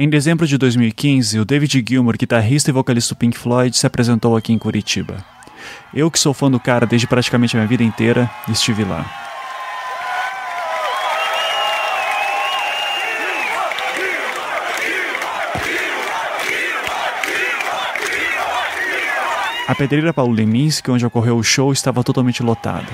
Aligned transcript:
Em 0.00 0.08
dezembro 0.08 0.46
de 0.46 0.56
2015, 0.56 1.40
o 1.40 1.44
David 1.44 1.84
Gilmour, 1.84 2.16
guitarrista 2.16 2.70
e 2.70 2.72
vocalista 2.72 3.16
do 3.16 3.18
Pink 3.18 3.36
Floyd, 3.36 3.76
se 3.76 3.84
apresentou 3.84 4.36
aqui 4.36 4.52
em 4.52 4.58
Curitiba. 4.58 5.24
Eu, 5.92 6.08
que 6.08 6.20
sou 6.20 6.32
fã 6.32 6.48
do 6.48 6.60
cara 6.60 6.86
desde 6.86 7.08
praticamente 7.08 7.56
a 7.56 7.58
minha 7.58 7.66
vida 7.66 7.82
inteira, 7.82 8.30
estive 8.48 8.84
lá. 8.84 9.04
A 19.66 19.74
pedreira 19.74 20.14
Paulo 20.14 20.32
Leminski, 20.32 20.92
onde 20.92 21.04
ocorreu 21.04 21.36
o 21.36 21.42
show, 21.42 21.72
estava 21.72 22.04
totalmente 22.04 22.40
lotada. 22.40 22.86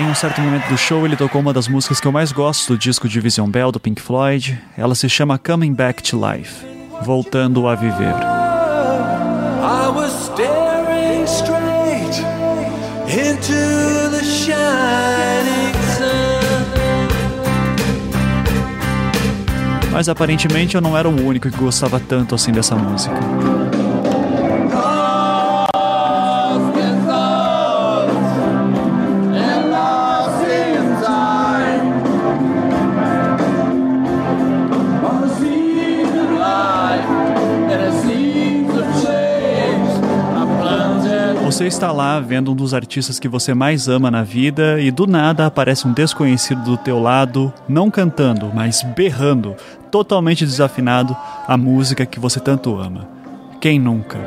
Em 0.00 0.06
um 0.06 0.14
certo 0.14 0.40
momento 0.40 0.66
do 0.66 0.78
show, 0.78 1.04
ele 1.04 1.14
tocou 1.14 1.42
uma 1.42 1.52
das 1.52 1.68
músicas 1.68 2.00
que 2.00 2.06
eu 2.06 2.12
mais 2.12 2.32
gosto 2.32 2.72
do 2.72 2.78
disco 2.78 3.06
Division 3.06 3.46
Bell 3.50 3.70
do 3.70 3.78
Pink 3.78 4.00
Floyd. 4.00 4.58
Ela 4.74 4.94
se 4.94 5.10
chama 5.10 5.38
Coming 5.38 5.74
Back 5.74 6.02
to 6.02 6.18
Life 6.18 6.64
Voltando 7.02 7.68
a 7.68 7.74
Viver. 7.74 8.14
I 9.62 9.90
was 9.94 10.10
staring 10.24 11.24
straight 11.26 12.18
into 13.06 14.10
the 14.10 14.24
shining 14.24 15.74
sun. 15.98 16.40
Mas 19.92 20.08
aparentemente 20.08 20.76
eu 20.76 20.80
não 20.80 20.96
era 20.96 21.10
o 21.10 21.26
único 21.26 21.50
que 21.50 21.58
gostava 21.58 22.00
tanto 22.00 22.34
assim 22.34 22.52
dessa 22.52 22.74
música. 22.74 23.14
Você 41.60 41.66
está 41.66 41.92
lá 41.92 42.18
vendo 42.18 42.52
um 42.52 42.54
dos 42.54 42.72
artistas 42.72 43.18
que 43.18 43.28
você 43.28 43.52
mais 43.52 43.86
ama 43.86 44.10
na 44.10 44.22
vida 44.22 44.80
e 44.80 44.90
do 44.90 45.06
nada 45.06 45.44
aparece 45.44 45.86
um 45.86 45.92
desconhecido 45.92 46.62
do 46.62 46.78
teu 46.78 46.98
lado, 46.98 47.52
não 47.68 47.90
cantando, 47.90 48.50
mas 48.54 48.82
berrando, 48.96 49.54
totalmente 49.90 50.42
desafinado, 50.42 51.14
a 51.46 51.58
música 51.58 52.06
que 52.06 52.18
você 52.18 52.40
tanto 52.40 52.78
ama. 52.78 53.06
Quem 53.60 53.78
nunca? 53.78 54.18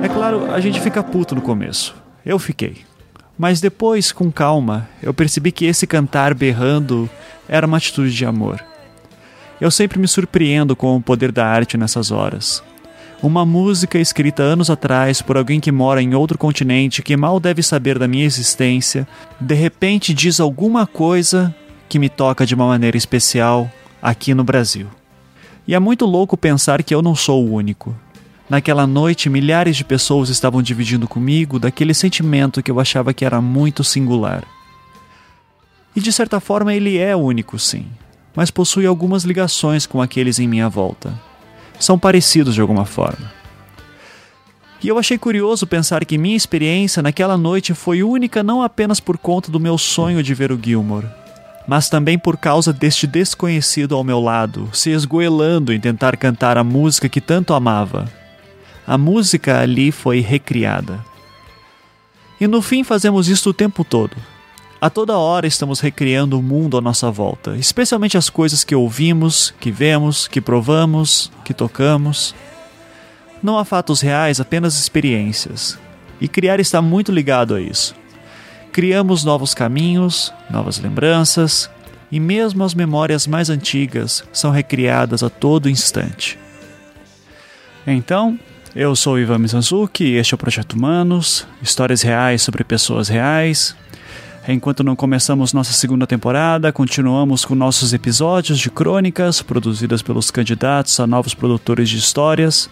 É 0.00 0.08
claro, 0.08 0.54
a 0.54 0.60
gente 0.60 0.80
fica 0.80 1.02
puto 1.02 1.34
no 1.34 1.42
começo. 1.42 1.92
Eu 2.24 2.38
fiquei. 2.38 2.93
Mas 3.38 3.60
depois, 3.60 4.12
com 4.12 4.30
calma, 4.30 4.88
eu 5.02 5.12
percebi 5.12 5.50
que 5.50 5.64
esse 5.64 5.86
cantar 5.86 6.34
berrando 6.34 7.10
era 7.48 7.66
uma 7.66 7.76
atitude 7.76 8.14
de 8.14 8.24
amor. 8.24 8.64
Eu 9.60 9.70
sempre 9.70 9.98
me 9.98 10.06
surpreendo 10.06 10.76
com 10.76 10.96
o 10.96 11.02
poder 11.02 11.32
da 11.32 11.46
arte 11.46 11.76
nessas 11.76 12.10
horas. 12.10 12.62
Uma 13.22 13.46
música 13.46 13.98
escrita 13.98 14.42
anos 14.42 14.68
atrás 14.68 15.22
por 15.22 15.36
alguém 15.36 15.58
que 15.58 15.72
mora 15.72 16.02
em 16.02 16.14
outro 16.14 16.36
continente 16.36 17.02
que 17.02 17.16
mal 17.16 17.40
deve 17.40 17.62
saber 17.62 17.98
da 17.98 18.06
minha 18.06 18.26
existência, 18.26 19.08
de 19.40 19.54
repente 19.54 20.12
diz 20.12 20.40
alguma 20.40 20.86
coisa 20.86 21.54
que 21.88 21.98
me 21.98 22.08
toca 22.08 22.44
de 22.44 22.54
uma 22.54 22.66
maneira 22.66 22.96
especial 22.96 23.70
aqui 24.02 24.34
no 24.34 24.44
Brasil. 24.44 24.86
E 25.66 25.74
é 25.74 25.78
muito 25.78 26.04
louco 26.04 26.36
pensar 26.36 26.82
que 26.82 26.94
eu 26.94 27.00
não 27.00 27.14
sou 27.14 27.46
o 27.46 27.52
único. 27.54 27.96
Naquela 28.48 28.86
noite, 28.86 29.30
milhares 29.30 29.76
de 29.76 29.84
pessoas 29.84 30.28
estavam 30.28 30.60
dividindo 30.60 31.08
comigo 31.08 31.58
daquele 31.58 31.94
sentimento 31.94 32.62
que 32.62 32.70
eu 32.70 32.78
achava 32.78 33.14
que 33.14 33.24
era 33.24 33.40
muito 33.40 33.82
singular. 33.82 34.44
E 35.96 36.00
de 36.00 36.12
certa 36.12 36.40
forma 36.40 36.74
ele 36.74 36.98
é 36.98 37.16
único, 37.16 37.58
sim, 37.58 37.86
mas 38.34 38.50
possui 38.50 38.84
algumas 38.84 39.24
ligações 39.24 39.86
com 39.86 40.02
aqueles 40.02 40.38
em 40.38 40.46
minha 40.46 40.68
volta. 40.68 41.18
São 41.80 41.98
parecidos 41.98 42.54
de 42.54 42.60
alguma 42.60 42.84
forma. 42.84 43.32
E 44.82 44.88
eu 44.88 44.98
achei 44.98 45.16
curioso 45.16 45.66
pensar 45.66 46.04
que 46.04 46.18
minha 46.18 46.36
experiência 46.36 47.02
naquela 47.02 47.38
noite 47.38 47.72
foi 47.72 48.02
única 48.02 48.42
não 48.42 48.60
apenas 48.60 49.00
por 49.00 49.16
conta 49.16 49.50
do 49.50 49.58
meu 49.58 49.78
sonho 49.78 50.22
de 50.22 50.34
ver 50.34 50.52
o 50.52 50.60
Gilmore, 50.62 51.08
mas 51.66 51.88
também 51.88 52.18
por 52.18 52.36
causa 52.36 52.70
deste 52.70 53.06
desconhecido 53.06 53.94
ao 53.94 54.04
meu 54.04 54.20
lado, 54.20 54.68
se 54.74 54.90
esgoelando 54.90 55.72
em 55.72 55.80
tentar 55.80 56.18
cantar 56.18 56.58
a 56.58 56.64
música 56.64 57.08
que 57.08 57.22
tanto 57.22 57.54
amava. 57.54 58.23
A 58.86 58.98
música 58.98 59.60
ali 59.60 59.90
foi 59.90 60.20
recriada. 60.20 61.04
E 62.40 62.46
no 62.46 62.60
fim 62.60 62.84
fazemos 62.84 63.28
isto 63.28 63.50
o 63.50 63.54
tempo 63.54 63.84
todo. 63.84 64.16
A 64.80 64.90
toda 64.90 65.16
hora 65.16 65.46
estamos 65.46 65.80
recriando 65.80 66.38
o 66.38 66.42
mundo 66.42 66.76
à 66.76 66.80
nossa 66.80 67.10
volta, 67.10 67.56
especialmente 67.56 68.18
as 68.18 68.28
coisas 68.28 68.62
que 68.62 68.74
ouvimos, 68.74 69.54
que 69.58 69.70
vemos, 69.70 70.28
que 70.28 70.42
provamos, 70.42 71.32
que 71.42 71.54
tocamos. 71.54 72.34
Não 73.42 73.58
há 73.58 73.64
fatos 73.64 74.02
reais, 74.02 74.40
apenas 74.40 74.78
experiências. 74.78 75.78
E 76.20 76.28
criar 76.28 76.60
está 76.60 76.82
muito 76.82 77.10
ligado 77.10 77.54
a 77.54 77.60
isso. 77.62 77.94
Criamos 78.72 79.24
novos 79.24 79.54
caminhos, 79.54 80.30
novas 80.50 80.78
lembranças, 80.78 81.70
e 82.12 82.20
mesmo 82.20 82.62
as 82.62 82.74
memórias 82.74 83.26
mais 83.26 83.48
antigas 83.48 84.22
são 84.32 84.50
recriadas 84.50 85.22
a 85.22 85.30
todo 85.30 85.70
instante. 85.70 86.38
Então, 87.86 88.38
eu 88.74 88.96
sou 88.96 89.18
Ivan 89.18 89.38
Mizanzuki 89.38 90.04
e 90.04 90.16
este 90.16 90.34
é 90.34 90.36
o 90.36 90.38
Projeto 90.38 90.72
Humanos, 90.72 91.46
histórias 91.62 92.02
reais 92.02 92.42
sobre 92.42 92.64
pessoas 92.64 93.08
reais, 93.08 93.76
Enquanto 94.46 94.84
não 94.84 94.94
começamos 94.94 95.54
nossa 95.54 95.72
segunda 95.72 96.06
temporada, 96.06 96.70
continuamos 96.70 97.46
com 97.46 97.54
nossos 97.54 97.94
episódios 97.94 98.58
de 98.58 98.70
crônicas 98.70 99.40
produzidas 99.40 100.02
pelos 100.02 100.30
candidatos 100.30 101.00
a 101.00 101.06
novos 101.06 101.32
produtores 101.32 101.88
de 101.88 101.96
histórias. 101.96 102.68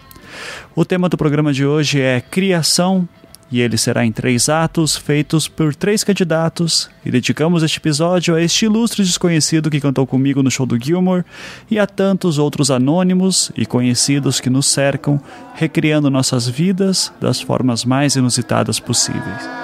O 0.75 0.85
tema 0.85 1.09
do 1.09 1.17
programa 1.17 1.51
de 1.51 1.65
hoje 1.65 1.99
é 1.99 2.21
Criação 2.21 3.09
e 3.53 3.61
ele 3.61 3.77
será 3.77 4.03
em 4.03 4.11
três 4.11 4.49
atos, 4.49 4.97
feitos 4.97 5.47
por 5.47 5.75
três 5.75 6.03
candidatos, 6.03 6.89
e 7.05 7.11
dedicamos 7.11 7.61
este 7.61 7.77
episódio 7.77 8.33
a 8.33 8.41
este 8.41 8.65
ilustre 8.65 9.03
desconhecido 9.03 9.69
que 9.69 9.79
cantou 9.79 10.07
comigo 10.07 10.41
no 10.41 10.49
show 10.49 10.65
do 10.65 10.83
Gilmore 10.83 11.23
e 11.69 11.77
a 11.77 11.85
tantos 11.85 12.39
outros 12.39 12.71
anônimos 12.71 13.51
e 13.55 13.63
conhecidos 13.63 14.39
que 14.39 14.49
nos 14.49 14.65
cercam, 14.65 15.21
recriando 15.53 16.09
nossas 16.09 16.47
vidas 16.47 17.13
das 17.21 17.39
formas 17.39 17.85
mais 17.85 18.15
inusitadas 18.15 18.79
possíveis. 18.79 19.62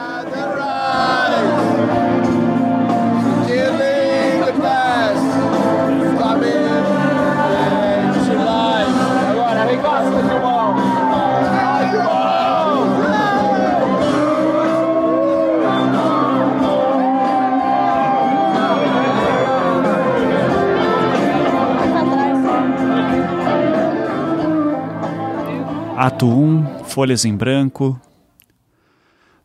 Ato 26.01 26.27
1, 26.29 26.85
folhas 26.85 27.25
em 27.25 27.35
branco. 27.35 27.99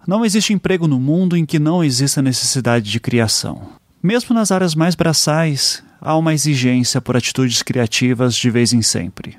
Não 0.07 0.25
existe 0.25 0.53
emprego 0.53 0.87
no 0.87 1.01
mundo 1.01 1.37
em 1.37 1.45
que 1.45 1.59
não 1.59 1.83
exista 1.83 2.23
necessidade 2.23 2.89
de 2.89 3.01
criação. 3.01 3.71
Mesmo 4.01 4.33
nas 4.33 4.53
áreas 4.53 4.73
mais 4.73 4.95
braçais, 4.95 5.83
há 6.01 6.17
uma 6.17 6.33
exigência 6.33 7.01
por 7.01 7.17
atitudes 7.17 7.61
criativas 7.61 8.37
de 8.37 8.51
vez 8.51 8.73
em 8.73 8.83
sempre. 8.83 9.37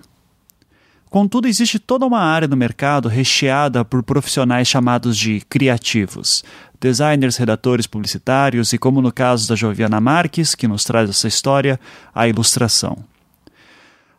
Contudo, 1.10 1.48
existe 1.48 1.80
toda 1.80 2.06
uma 2.06 2.20
área 2.20 2.50
do 2.50 2.58
mercado 2.58 3.08
recheada 3.08 3.86
por 3.86 4.04
profissionais 4.04 4.68
chamados 4.68 5.18
de 5.18 5.40
criativos, 5.48 6.44
designers, 6.82 7.38
redatores 7.38 7.88
publicitários 7.88 8.74
e, 8.74 8.78
como 8.78 9.02
no 9.02 9.14
caso 9.14 9.48
da 9.48 9.56
Joviana 9.56 10.02
Marques, 10.02 10.54
que 10.54 10.68
nos 10.68 10.84
traz 10.84 11.10
essa 11.10 11.30
história, 11.30 11.80
a 12.14 12.28
ilustração. 12.28 13.06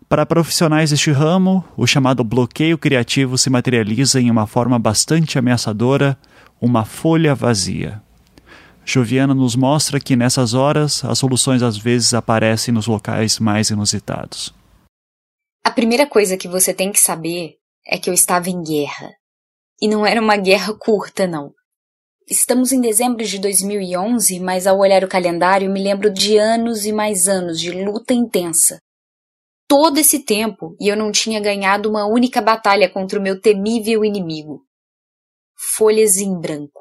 Para 0.08 0.24
profissionais 0.24 0.90
deste 0.90 1.10
ramo, 1.10 1.64
o 1.76 1.84
chamado 1.84 2.22
bloqueio 2.22 2.78
criativo 2.78 3.36
se 3.36 3.50
materializa 3.50 4.20
em 4.20 4.30
uma 4.30 4.46
forma 4.46 4.78
bastante 4.78 5.36
ameaçadora, 5.36 6.16
uma 6.60 6.84
folha 6.84 7.34
vazia. 7.34 8.00
Joviana 8.84 9.34
nos 9.34 9.56
mostra 9.56 9.98
que 9.98 10.14
nessas 10.14 10.54
horas 10.54 11.04
as 11.04 11.18
soluções 11.18 11.60
às 11.60 11.76
vezes 11.76 12.14
aparecem 12.14 12.72
nos 12.72 12.86
locais 12.86 13.40
mais 13.40 13.70
inusitados. 13.70 14.54
A 15.64 15.72
primeira 15.72 16.06
coisa 16.06 16.36
que 16.36 16.46
você 16.46 16.72
tem 16.72 16.92
que 16.92 17.00
saber 17.00 17.56
é 17.84 17.98
que 17.98 18.08
eu 18.08 18.14
estava 18.14 18.48
em 18.48 18.62
guerra. 18.62 19.10
E 19.82 19.88
não 19.88 20.06
era 20.06 20.20
uma 20.20 20.36
guerra 20.36 20.72
curta, 20.78 21.26
não. 21.26 21.50
Estamos 22.30 22.70
em 22.70 22.80
dezembro 22.80 23.24
de 23.24 23.40
2011, 23.40 24.38
mas 24.38 24.68
ao 24.68 24.78
olhar 24.78 25.02
o 25.02 25.08
calendário 25.08 25.68
me 25.68 25.82
lembro 25.82 26.12
de 26.12 26.38
anos 26.38 26.84
e 26.84 26.92
mais 26.92 27.26
anos 27.26 27.60
de 27.60 27.72
luta 27.72 28.14
intensa. 28.14 28.78
Todo 29.68 29.98
esse 29.98 30.20
tempo 30.20 30.76
e 30.80 30.86
eu 30.88 30.96
não 30.96 31.10
tinha 31.10 31.40
ganhado 31.40 31.90
uma 31.90 32.06
única 32.06 32.40
batalha 32.40 32.88
contra 32.88 33.18
o 33.18 33.22
meu 33.22 33.40
temível 33.40 34.04
inimigo. 34.04 34.62
Folhas 35.76 36.18
em 36.18 36.38
branco. 36.38 36.80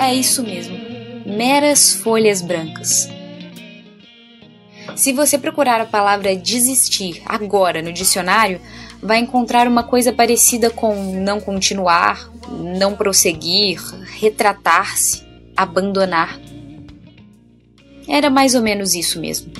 É 0.00 0.14
isso 0.14 0.44
mesmo, 0.44 0.76
meras 1.26 1.92
folhas 1.92 2.40
brancas. 2.40 3.08
Se 4.96 5.12
você 5.12 5.38
procurar 5.38 5.80
a 5.80 5.86
palavra 5.86 6.36
desistir 6.36 7.22
agora 7.24 7.82
no 7.82 7.92
dicionário, 7.92 8.60
vai 9.02 9.18
encontrar 9.18 9.66
uma 9.66 9.82
coisa 9.82 10.12
parecida 10.12 10.70
com 10.70 11.14
não 11.14 11.40
continuar, 11.40 12.30
não 12.78 12.94
prosseguir, 12.94 13.80
retratar-se, 14.18 15.24
abandonar. 15.56 16.38
Era 18.08 18.30
mais 18.30 18.54
ou 18.54 18.62
menos 18.62 18.94
isso 18.94 19.20
mesmo. 19.20 19.50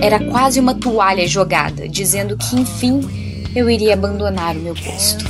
Era 0.00 0.18
quase 0.18 0.58
uma 0.58 0.74
toalha 0.74 1.26
jogada, 1.28 1.88
dizendo 1.88 2.36
que 2.36 2.56
enfim 2.56 3.21
eu 3.54 3.68
iria 3.68 3.94
abandonar 3.94 4.56
o 4.56 4.60
meu 4.60 4.74
posto. 4.74 5.24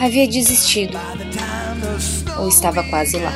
Havia 0.00 0.26
desistido, 0.26 0.98
ou 2.38 2.48
estava 2.48 2.82
quase 2.88 3.18
lá. 3.18 3.32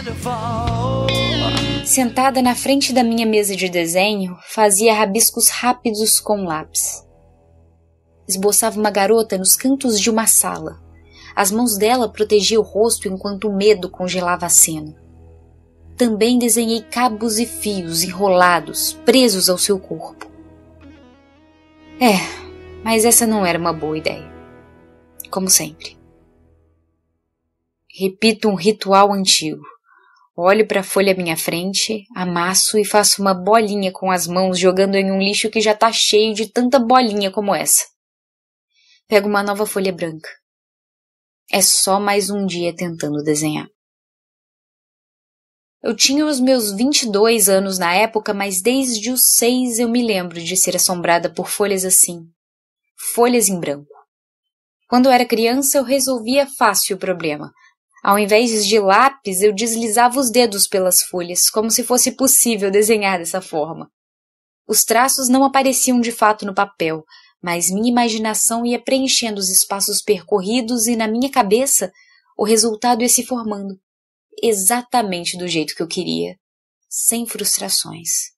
Sentada 1.84 2.40
na 2.40 2.54
frente 2.54 2.92
da 2.92 3.02
minha 3.02 3.26
mesa 3.26 3.54
de 3.54 3.68
desenho, 3.68 4.36
fazia 4.48 4.94
rabiscos 4.94 5.48
rápidos 5.48 6.20
com 6.20 6.44
lápis. 6.44 7.04
Esboçava 8.28 8.78
uma 8.78 8.90
garota 8.90 9.36
nos 9.36 9.56
cantos 9.56 10.00
de 10.00 10.08
uma 10.08 10.26
sala. 10.26 10.80
As 11.34 11.50
mãos 11.50 11.76
dela 11.76 12.08
protegiam 12.08 12.62
o 12.62 12.64
rosto 12.64 13.08
enquanto 13.08 13.48
o 13.48 13.56
medo 13.56 13.90
congelava 13.90 14.46
a 14.46 14.50
cena. 14.50 14.94
Também 15.96 16.38
desenhei 16.38 16.82
cabos 16.82 17.38
e 17.38 17.46
fios 17.46 18.02
enrolados, 18.02 18.98
presos 19.04 19.48
ao 19.48 19.58
seu 19.58 19.78
corpo. 19.78 20.26
É, 22.00 22.41
mas 22.84 23.04
essa 23.04 23.26
não 23.26 23.46
era 23.46 23.58
uma 23.58 23.72
boa 23.72 23.96
ideia. 23.96 24.30
Como 25.30 25.48
sempre. 25.48 25.96
Repito 27.88 28.48
um 28.48 28.54
ritual 28.54 29.12
antigo. 29.12 29.62
Olho 30.34 30.66
para 30.66 30.80
a 30.80 30.84
folha 30.84 31.12
à 31.12 31.16
minha 31.16 31.36
frente, 31.36 32.06
amasso 32.16 32.78
e 32.78 32.84
faço 32.84 33.20
uma 33.20 33.34
bolinha 33.34 33.92
com 33.92 34.10
as 34.10 34.26
mãos 34.26 34.58
jogando 34.58 34.94
em 34.94 35.12
um 35.12 35.18
lixo 35.18 35.50
que 35.50 35.60
já 35.60 35.72
está 35.72 35.92
cheio 35.92 36.34
de 36.34 36.50
tanta 36.50 36.78
bolinha 36.78 37.30
como 37.30 37.54
essa. 37.54 37.84
Pego 39.06 39.28
uma 39.28 39.42
nova 39.42 39.66
folha 39.66 39.92
branca. 39.92 40.28
É 41.50 41.60
só 41.60 42.00
mais 42.00 42.30
um 42.30 42.46
dia 42.46 42.74
tentando 42.74 43.22
desenhar. 43.22 43.68
Eu 45.82 45.94
tinha 45.94 46.24
os 46.24 46.40
meus 46.40 46.72
22 46.72 47.48
anos 47.48 47.78
na 47.78 47.92
época, 47.94 48.32
mas 48.32 48.62
desde 48.62 49.10
os 49.10 49.34
seis 49.34 49.78
eu 49.78 49.88
me 49.88 50.02
lembro 50.02 50.40
de 50.40 50.56
ser 50.56 50.76
assombrada 50.76 51.28
por 51.28 51.48
folhas 51.48 51.84
assim, 51.84 52.26
folhas 53.14 53.48
em 53.48 53.58
branco. 53.58 53.90
Quando 54.88 55.08
era 55.08 55.26
criança, 55.26 55.78
eu 55.78 55.84
resolvia 55.84 56.46
fácil 56.58 56.96
o 56.96 56.98
problema. 56.98 57.50
Ao 58.02 58.18
invés 58.18 58.66
de 58.66 58.78
lápis, 58.78 59.42
eu 59.42 59.54
deslizava 59.54 60.18
os 60.18 60.30
dedos 60.30 60.66
pelas 60.66 61.02
folhas, 61.02 61.48
como 61.48 61.70
se 61.70 61.82
fosse 61.82 62.12
possível 62.12 62.70
desenhar 62.70 63.18
dessa 63.18 63.40
forma. 63.40 63.90
Os 64.66 64.84
traços 64.84 65.28
não 65.28 65.44
apareciam 65.44 66.00
de 66.00 66.12
fato 66.12 66.44
no 66.44 66.54
papel, 66.54 67.04
mas 67.42 67.70
minha 67.70 67.88
imaginação 67.88 68.64
ia 68.64 68.80
preenchendo 68.80 69.40
os 69.40 69.50
espaços 69.50 70.02
percorridos 70.02 70.86
e 70.86 70.94
na 70.94 71.08
minha 71.08 71.30
cabeça 71.30 71.90
o 72.36 72.44
resultado 72.44 73.02
ia 73.02 73.08
se 73.08 73.24
formando, 73.24 73.78
exatamente 74.42 75.36
do 75.36 75.48
jeito 75.48 75.74
que 75.74 75.82
eu 75.82 75.88
queria, 75.88 76.36
sem 76.88 77.26
frustrações. 77.26 78.32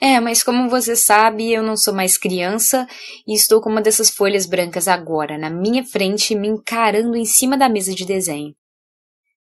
É, 0.00 0.20
mas 0.20 0.42
como 0.44 0.68
você 0.68 0.94
sabe, 0.94 1.52
eu 1.52 1.62
não 1.62 1.76
sou 1.76 1.92
mais 1.92 2.16
criança 2.16 2.86
e 3.26 3.34
estou 3.34 3.60
com 3.60 3.68
uma 3.68 3.82
dessas 3.82 4.10
folhas 4.10 4.46
brancas 4.46 4.86
agora, 4.86 5.36
na 5.36 5.50
minha 5.50 5.84
frente, 5.84 6.36
me 6.36 6.46
encarando 6.46 7.16
em 7.16 7.24
cima 7.24 7.58
da 7.58 7.68
mesa 7.68 7.92
de 7.92 8.04
desenho. 8.04 8.54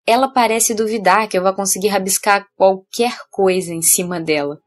Ela 0.06 0.28
parece 0.28 0.74
duvidar 0.74 1.30
que 1.30 1.38
eu 1.38 1.44
vá 1.44 1.54
conseguir 1.54 1.88
rabiscar 1.88 2.45
qualquer 2.57 3.18
coisa 3.31 3.74
em 3.74 3.81
cima 3.81 4.19
dela. 4.19 4.60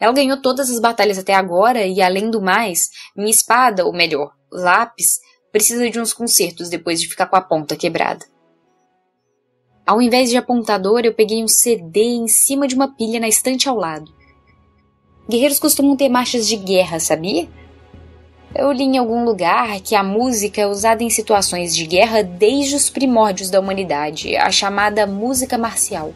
Ela 0.00 0.12
ganhou 0.12 0.40
todas 0.40 0.70
as 0.70 0.78
batalhas 0.78 1.18
até 1.18 1.34
agora 1.34 1.84
e, 1.84 2.00
além 2.00 2.30
do 2.30 2.40
mais, 2.40 2.88
minha 3.16 3.30
espada, 3.30 3.84
ou 3.84 3.92
melhor, 3.92 4.30
lápis, 4.52 5.18
precisa 5.50 5.90
de 5.90 6.00
uns 6.00 6.12
consertos 6.12 6.68
depois 6.68 7.00
de 7.00 7.08
ficar 7.08 7.26
com 7.26 7.34
a 7.34 7.40
ponta 7.40 7.74
quebrada. 7.74 8.24
Ao 9.84 10.00
invés 10.00 10.30
de 10.30 10.36
apontador, 10.36 11.00
eu 11.02 11.14
peguei 11.14 11.42
um 11.42 11.48
CD 11.48 12.00
em 12.00 12.28
cima 12.28 12.68
de 12.68 12.76
uma 12.76 12.94
pilha 12.94 13.18
na 13.18 13.26
estante 13.26 13.68
ao 13.68 13.74
lado. 13.74 14.17
Guerreiros 15.28 15.58
costumam 15.58 15.94
ter 15.94 16.08
marchas 16.08 16.48
de 16.48 16.56
guerra, 16.56 16.98
sabia? 16.98 17.46
Eu 18.54 18.72
li 18.72 18.84
em 18.84 18.96
algum 18.96 19.26
lugar 19.26 19.78
que 19.80 19.94
a 19.94 20.02
música 20.02 20.62
é 20.62 20.66
usada 20.66 21.04
em 21.04 21.10
situações 21.10 21.76
de 21.76 21.84
guerra 21.84 22.22
desde 22.22 22.74
os 22.74 22.88
primórdios 22.88 23.50
da 23.50 23.60
humanidade, 23.60 24.34
a 24.36 24.50
chamada 24.50 25.06
música 25.06 25.58
marcial. 25.58 26.14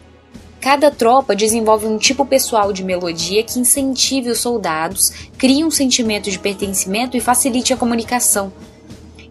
Cada 0.59 0.89
tropa 0.89 1.35
desenvolve 1.35 1.85
um 1.85 1.99
tipo 1.99 2.25
pessoal 2.25 2.73
de 2.73 2.83
melodia 2.83 3.43
que 3.43 3.59
incentive 3.59 4.31
os 4.31 4.39
soldados, 4.39 5.11
cria 5.37 5.63
um 5.63 5.69
sentimento 5.69 6.31
de 6.31 6.39
pertencimento 6.39 7.15
e 7.15 7.19
facilite 7.19 7.71
a 7.71 7.77
comunicação. 7.77 8.51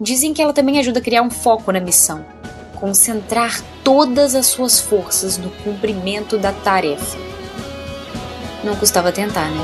Dizem 0.01 0.33
que 0.33 0.41
ela 0.41 0.53
também 0.53 0.79
ajuda 0.79 1.01
a 1.01 1.03
criar 1.03 1.23
um 1.23 1.31
foco 1.31 1.73
na 1.73 1.81
missão, 1.81 2.25
concentrar 2.79 3.61
todas 3.83 4.37
as 4.37 4.47
suas 4.47 4.79
forças 4.79 5.39
no 5.39 5.51
cumprimento 5.65 6.39
da 6.39 6.53
tarefa. 6.53 7.42
Não 8.65 8.77
custava 8.77 9.11
tentar, 9.11 9.51
né? 9.51 9.59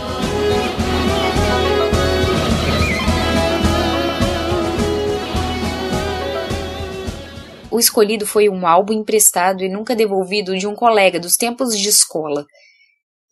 O 7.70 7.78
escolhido 7.78 8.26
foi 8.26 8.48
um 8.48 8.66
álbum 8.66 8.92
emprestado 8.92 9.62
e 9.62 9.68
nunca 9.68 9.94
devolvido 9.94 10.58
de 10.58 10.66
um 10.66 10.74
colega 10.74 11.20
dos 11.20 11.36
tempos 11.36 11.78
de 11.78 11.88
escola. 11.88 12.44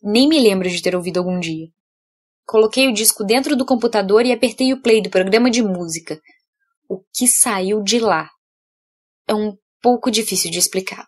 Nem 0.01 0.29
me 0.29 0.39
lembro 0.39 0.69
de 0.69 0.81
ter 0.81 0.95
ouvido 0.95 1.17
algum 1.17 1.37
dia. 1.37 1.67
Coloquei 2.45 2.87
o 2.87 2.93
disco 2.93 3.25
dentro 3.25 3.57
do 3.57 3.65
computador 3.65 4.25
e 4.25 4.31
apertei 4.31 4.71
o 4.71 4.81
play 4.81 5.01
do 5.01 5.09
programa 5.09 5.51
de 5.51 5.61
música. 5.61 6.17
O 6.87 7.01
que 7.13 7.27
saiu 7.27 7.83
de 7.83 7.99
lá? 7.99 8.29
É 9.27 9.33
um 9.33 9.57
pouco 9.81 10.09
difícil 10.09 10.49
de 10.49 10.59
explicar. 10.59 11.05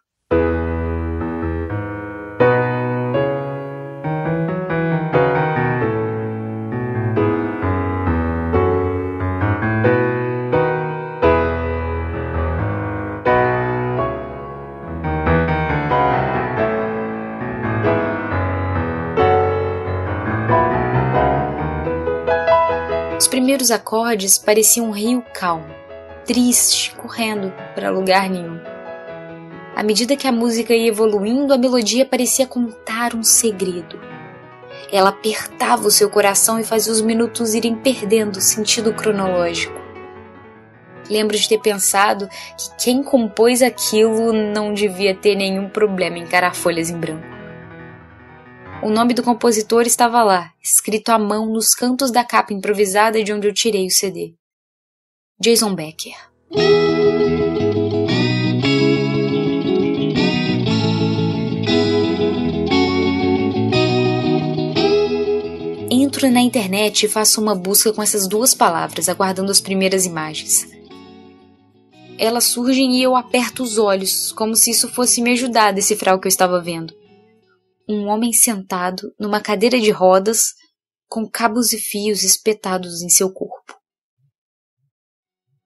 Primeiros 23.60 23.72
acordes 23.72 24.38
pareciam 24.38 24.88
um 24.88 24.92
rio 24.92 25.22
calmo, 25.34 25.68
triste, 26.25 26.96
correndo 26.96 27.54
para 27.75 27.89
lugar 27.89 28.30
nenhum. 28.30 28.58
À 29.75 29.84
medida 29.84 30.16
que 30.16 30.28
a 30.28 30.32
música 30.32 30.74
ia 30.74 30.88
evoluindo, 30.88 31.54
a 31.54 31.58
melodia 31.58 32.06
parecia 32.06 32.48
contar 32.48 33.13
um 33.13 33.22
segredo. 33.22 34.00
Ela 34.89 35.10
apertava 35.10 35.86
o 35.86 35.92
seu 35.92 36.10
coração 36.10 36.58
e 36.58 36.63
fazia 36.63 36.94
os 36.94 37.01
minutos 37.01 37.54
irem 37.54 37.75
perdendo 37.75 38.38
o 38.38 38.42
sentido 38.42 38.94
cronológico. 38.94 39.78
Lembro 41.10 41.38
de 41.38 41.50
ter 41.50 41.60
pensado 41.60 42.30
que 42.30 42.86
quem 42.86 43.04
compôs 43.04 43.62
aquilo 43.62 44.32
não 44.32 44.74
devia 44.74 45.13
ter 45.13 45.36
nenhum 45.36 45.68
problema 45.68 46.18
em 46.18 46.24
encarar 46.24 46.56
folhas 46.56 46.89
em 46.89 46.98
branco. 46.98 47.38
O 48.81 48.89
nome 48.89 49.13
do 49.13 49.21
compositor 49.21 49.81
estava 49.83 50.24
lá, 50.24 50.53
escrito 50.63 51.09
à 51.09 51.19
mão 51.19 51.45
nos 51.45 51.75
cantos 51.75 52.12
da 52.12 52.24
capa 52.24 52.53
improvisada 52.53 53.21
de 53.24 53.33
onde 53.33 53.48
eu 53.48 53.53
tirei 53.53 53.86
o 53.86 53.91
CD. 53.91 54.36
Jason 55.39 55.75
Becker. 55.75 56.15
entro 66.19 66.31
na 66.31 66.41
internet 66.41 67.05
e 67.05 67.09
faço 67.09 67.39
uma 67.39 67.55
busca 67.55 67.93
com 67.93 68.03
essas 68.03 68.27
duas 68.27 68.53
palavras, 68.53 69.07
aguardando 69.07 69.51
as 69.51 69.62
primeiras 69.62 70.05
imagens. 70.05 70.67
Elas 72.17 72.45
surgem 72.45 72.98
e 72.98 73.03
eu 73.03 73.15
aperto 73.15 73.63
os 73.63 73.77
olhos, 73.77 74.31
como 74.33 74.55
se 74.55 74.71
isso 74.71 74.89
fosse 74.89 75.21
me 75.21 75.31
ajudar 75.31 75.67
a 75.67 75.71
decifrar 75.71 76.15
o 76.15 76.19
que 76.19 76.27
eu 76.27 76.29
estava 76.29 76.59
vendo. 76.59 76.99
Um 77.91 78.05
homem 78.05 78.31
sentado 78.31 79.12
numa 79.19 79.41
cadeira 79.41 79.79
de 79.79 79.89
rodas, 79.89 80.53
com 81.08 81.27
cabos 81.27 81.74
e 81.74 81.79
fios 81.79 82.22
espetados 82.22 83.01
em 83.01 83.10
seu 83.10 83.34
corpo. 83.34 83.75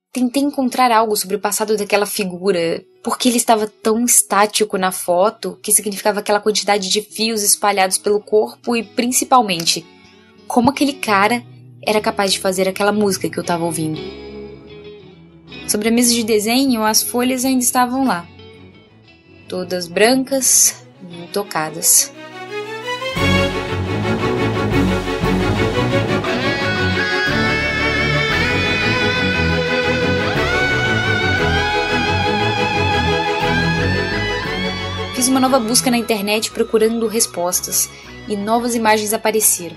Tentei 0.09 0.41
encontrar 0.41 0.89
algo 0.89 1.17
sobre 1.17 1.35
o 1.35 1.39
passado 1.41 1.75
daquela 1.75 2.05
figura, 2.05 2.81
porque 3.03 3.27
ele 3.27 3.35
estava 3.35 3.67
tão 3.67 4.05
estático 4.05 4.77
na 4.77 4.89
foto, 4.89 5.59
que 5.61 5.73
significava 5.73 6.21
aquela 6.21 6.39
quantidade 6.39 6.89
de 6.89 7.01
fios 7.01 7.43
espalhados 7.43 7.97
pelo 7.97 8.21
corpo 8.21 8.73
e 8.73 8.83
principalmente 8.83 9.85
como 10.47 10.69
aquele 10.69 10.93
cara 10.93 11.43
era 11.85 11.99
capaz 11.99 12.31
de 12.31 12.39
fazer 12.39 12.69
aquela 12.69 12.93
música 12.93 13.29
que 13.29 13.37
eu 13.37 13.41
estava 13.41 13.65
ouvindo. 13.65 13.99
Sobre 15.67 15.89
a 15.89 15.91
mesa 15.91 16.13
de 16.13 16.23
desenho, 16.23 16.85
as 16.85 17.03
folhas 17.03 17.43
ainda 17.43 17.63
estavam 17.65 18.05
lá, 18.05 18.25
todas 19.49 19.89
brancas 19.89 20.85
e 21.01 21.23
intocadas. 21.25 22.12
Uma 35.33 35.39
nova 35.39 35.59
busca 35.59 35.89
na 35.89 35.97
internet 35.97 36.51
procurando 36.51 37.07
respostas 37.07 37.89
e 38.27 38.35
novas 38.37 38.75
imagens 38.75 39.13
apareceram. 39.13 39.75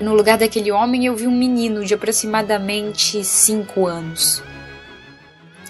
No 0.00 0.12
lugar 0.12 0.36
daquele 0.36 0.72
homem 0.72 1.06
eu 1.06 1.14
vi 1.14 1.24
um 1.24 1.38
menino 1.38 1.84
de 1.84 1.94
aproximadamente 1.94 3.22
5 3.22 3.86
anos. 3.86 4.42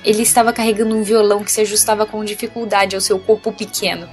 Ele 0.03 0.23
estava 0.23 0.51
carregando 0.51 0.97
um 0.97 1.03
violão 1.03 1.45
que 1.45 1.53
se 1.53 1.61
ajustava 1.61 2.07
com 2.07 2.25
dificuldade 2.25 2.95
ao 2.95 3.03
seu 3.03 3.19
corpo 3.19 3.53
pequeno. 3.53 4.09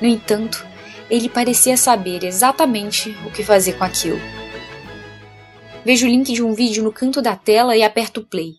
No 0.00 0.06
entanto, 0.06 0.64
ele 1.10 1.28
parecia 1.28 1.76
saber 1.76 2.22
exatamente 2.22 3.10
o 3.26 3.30
que 3.32 3.42
fazer 3.42 3.72
com 3.72 3.82
aquilo. 3.82 4.20
Vejo 5.84 6.06
o 6.06 6.08
link 6.08 6.32
de 6.32 6.44
um 6.44 6.54
vídeo 6.54 6.84
no 6.84 6.92
canto 6.92 7.20
da 7.20 7.34
tela 7.34 7.76
e 7.76 7.82
aperto 7.82 8.24
play. 8.24 8.52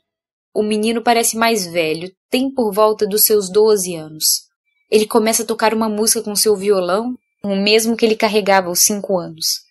O 0.53 0.61
menino 0.61 1.01
parece 1.01 1.37
mais 1.37 1.65
velho, 1.65 2.11
tem 2.29 2.53
por 2.53 2.73
volta 2.73 3.07
dos 3.07 3.23
seus 3.23 3.49
12 3.49 3.95
anos. 3.95 4.52
Ele 4.93 5.07
começa 5.07 5.41
a 5.41 5.45
tocar 5.45 5.73
uma 5.73 5.89
música 5.89 6.21
com 6.21 6.35
seu 6.35 6.55
violão, 6.55 7.17
o 7.43 7.55
mesmo 7.55 7.97
que 7.97 8.05
ele 8.05 8.15
carregava 8.15 8.67
aos 8.67 8.81
cinco 8.81 9.17
anos. 9.17 9.63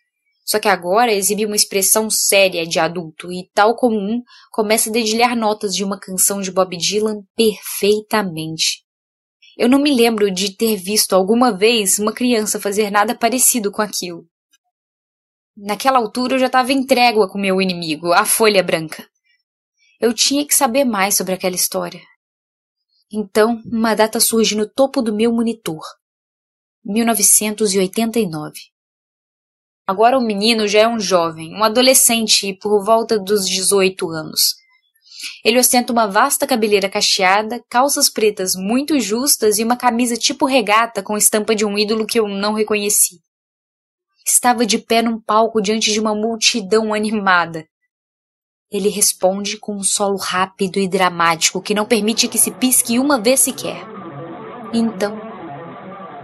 Só 0.44 0.58
que 0.58 0.66
agora 0.66 1.12
exibe 1.12 1.46
uma 1.46 1.54
expressão 1.54 2.10
séria 2.10 2.66
de 2.66 2.80
adulto 2.80 3.30
e, 3.30 3.48
tal 3.54 3.76
como 3.76 3.96
um, 3.96 4.20
começa 4.50 4.90
a 4.90 4.92
dedilhar 4.92 5.36
notas 5.36 5.76
de 5.76 5.84
uma 5.84 5.96
canção 5.96 6.40
de 6.40 6.50
Bob 6.50 6.76
Dylan 6.76 7.22
perfeitamente. 7.36 8.84
Eu 9.56 9.68
não 9.68 9.78
me 9.78 9.94
lembro 9.94 10.28
de 10.28 10.56
ter 10.56 10.74
visto 10.74 11.12
alguma 11.12 11.56
vez 11.56 12.00
uma 12.00 12.12
criança 12.12 12.58
fazer 12.58 12.90
nada 12.90 13.14
parecido 13.14 13.70
com 13.70 13.80
aquilo. 13.80 14.26
Naquela 15.56 16.00
altura 16.00 16.34
eu 16.34 16.40
já 16.40 16.46
estava 16.46 16.72
em 16.72 16.84
trégua 16.84 17.30
com 17.30 17.38
meu 17.38 17.62
inimigo, 17.62 18.12
a 18.12 18.24
Folha 18.24 18.60
Branca. 18.60 19.08
Eu 20.00 20.12
tinha 20.12 20.44
que 20.44 20.52
saber 20.52 20.84
mais 20.84 21.16
sobre 21.16 21.32
aquela 21.32 21.54
história. 21.54 22.00
Então, 23.12 23.60
uma 23.66 23.94
data 23.94 24.18
surge 24.18 24.56
no 24.56 24.66
topo 24.66 25.02
do 25.02 25.14
meu 25.14 25.30
monitor. 25.30 25.82
1989. 26.82 28.52
Agora 29.86 30.16
o 30.16 30.22
menino 30.22 30.66
já 30.66 30.80
é 30.80 30.88
um 30.88 30.98
jovem, 30.98 31.54
um 31.54 31.62
adolescente 31.62 32.54
por 32.54 32.82
volta 32.82 33.18
dos 33.18 33.46
18 33.46 34.08
anos. 34.08 34.54
Ele 35.44 35.58
ostenta 35.58 35.92
uma 35.92 36.06
vasta 36.06 36.46
cabeleira 36.46 36.88
cacheada, 36.88 37.62
calças 37.68 38.08
pretas 38.08 38.54
muito 38.54 38.98
justas 38.98 39.58
e 39.58 39.64
uma 39.64 39.76
camisa 39.76 40.16
tipo 40.16 40.46
regata 40.46 41.02
com 41.02 41.16
estampa 41.16 41.54
de 41.54 41.66
um 41.66 41.78
ídolo 41.78 42.06
que 42.06 42.18
eu 42.18 42.26
não 42.26 42.54
reconheci. 42.54 43.20
Estava 44.26 44.64
de 44.64 44.78
pé 44.78 45.02
num 45.02 45.20
palco 45.20 45.60
diante 45.60 45.92
de 45.92 46.00
uma 46.00 46.14
multidão 46.14 46.94
animada, 46.94 47.66
ele 48.72 48.88
responde 48.88 49.58
com 49.58 49.76
um 49.76 49.82
solo 49.82 50.16
rápido 50.16 50.78
e 50.78 50.88
dramático 50.88 51.60
que 51.60 51.74
não 51.74 51.84
permite 51.84 52.26
que 52.26 52.38
se 52.38 52.50
pisque 52.50 52.98
uma 52.98 53.20
vez 53.20 53.40
sequer. 53.40 53.86
Então, 54.72 55.20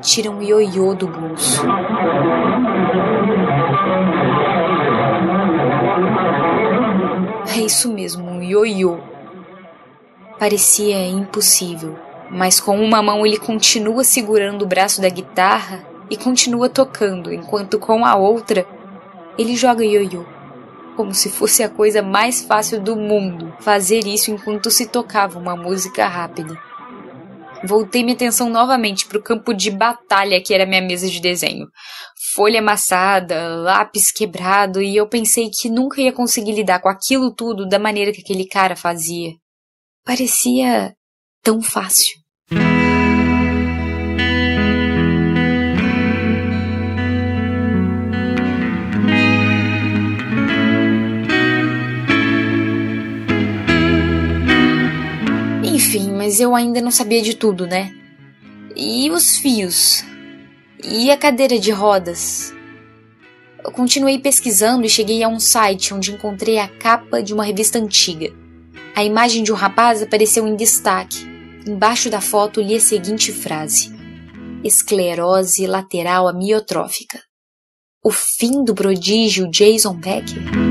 tira 0.00 0.30
um 0.30 0.40
ioiô 0.40 0.94
do 0.94 1.06
bolso. 1.06 1.62
É 7.54 7.60
isso 7.60 7.92
mesmo, 7.92 8.24
um 8.24 8.42
ioiô. 8.42 8.98
Parecia 10.38 11.06
impossível, 11.06 11.98
mas 12.30 12.58
com 12.58 12.80
uma 12.80 13.02
mão 13.02 13.26
ele 13.26 13.36
continua 13.36 14.04
segurando 14.04 14.62
o 14.62 14.66
braço 14.66 15.02
da 15.02 15.08
guitarra 15.10 15.84
e 16.08 16.16
continua 16.16 16.70
tocando, 16.70 17.30
enquanto 17.30 17.78
com 17.78 18.06
a 18.06 18.14
outra 18.14 18.64
ele 19.36 19.54
joga 19.54 19.84
ioiô 19.84 20.37
como 20.98 21.14
se 21.14 21.30
fosse 21.30 21.62
a 21.62 21.68
coisa 21.68 22.02
mais 22.02 22.42
fácil 22.42 22.80
do 22.82 22.96
mundo 22.96 23.54
fazer 23.60 24.04
isso 24.04 24.32
enquanto 24.32 24.68
se 24.68 24.84
tocava 24.84 25.38
uma 25.38 25.54
música 25.54 26.08
rápida. 26.08 26.60
Voltei 27.64 28.02
minha 28.02 28.16
atenção 28.16 28.50
novamente 28.50 29.06
para 29.06 29.16
o 29.16 29.22
campo 29.22 29.54
de 29.54 29.70
batalha 29.70 30.42
que 30.42 30.52
era 30.52 30.66
minha 30.66 30.82
mesa 30.82 31.08
de 31.08 31.20
desenho. 31.20 31.68
Folha 32.34 32.58
amassada, 32.58 33.46
lápis 33.46 34.10
quebrado, 34.10 34.82
e 34.82 34.96
eu 34.96 35.08
pensei 35.08 35.48
que 35.48 35.70
nunca 35.70 36.00
ia 36.00 36.12
conseguir 36.12 36.52
lidar 36.52 36.80
com 36.80 36.88
aquilo 36.88 37.32
tudo 37.32 37.68
da 37.68 37.78
maneira 37.78 38.10
que 38.10 38.20
aquele 38.20 38.48
cara 38.48 38.74
fazia. 38.74 39.30
Parecia 40.04 40.96
tão 41.44 41.62
fácil. 41.62 42.16
Mas 56.28 56.40
eu 56.40 56.54
ainda 56.54 56.82
não 56.82 56.90
sabia 56.90 57.22
de 57.22 57.32
tudo, 57.32 57.66
né? 57.66 57.90
E 58.76 59.10
os 59.10 59.38
fios? 59.38 60.04
E 60.84 61.10
a 61.10 61.16
cadeira 61.16 61.58
de 61.58 61.70
rodas? 61.70 62.52
Eu 63.64 63.72
continuei 63.72 64.18
pesquisando 64.18 64.84
e 64.84 64.90
cheguei 64.90 65.22
a 65.22 65.28
um 65.28 65.40
site 65.40 65.94
onde 65.94 66.12
encontrei 66.12 66.58
a 66.58 66.68
capa 66.68 67.22
de 67.22 67.32
uma 67.32 67.42
revista 67.42 67.78
antiga. 67.78 68.30
A 68.94 69.02
imagem 69.02 69.42
de 69.42 69.50
um 69.50 69.54
rapaz 69.54 70.02
apareceu 70.02 70.46
em 70.46 70.54
destaque. 70.54 71.16
Embaixo 71.66 72.10
da 72.10 72.20
foto 72.20 72.60
li 72.60 72.74
a 72.74 72.80
seguinte 72.80 73.32
frase: 73.32 73.90
Esclerose 74.62 75.66
lateral 75.66 76.28
amiotrófica. 76.28 77.22
O 78.04 78.10
fim 78.10 78.62
do 78.62 78.74
prodígio 78.74 79.50
Jason 79.50 79.94
Becker? 79.94 80.67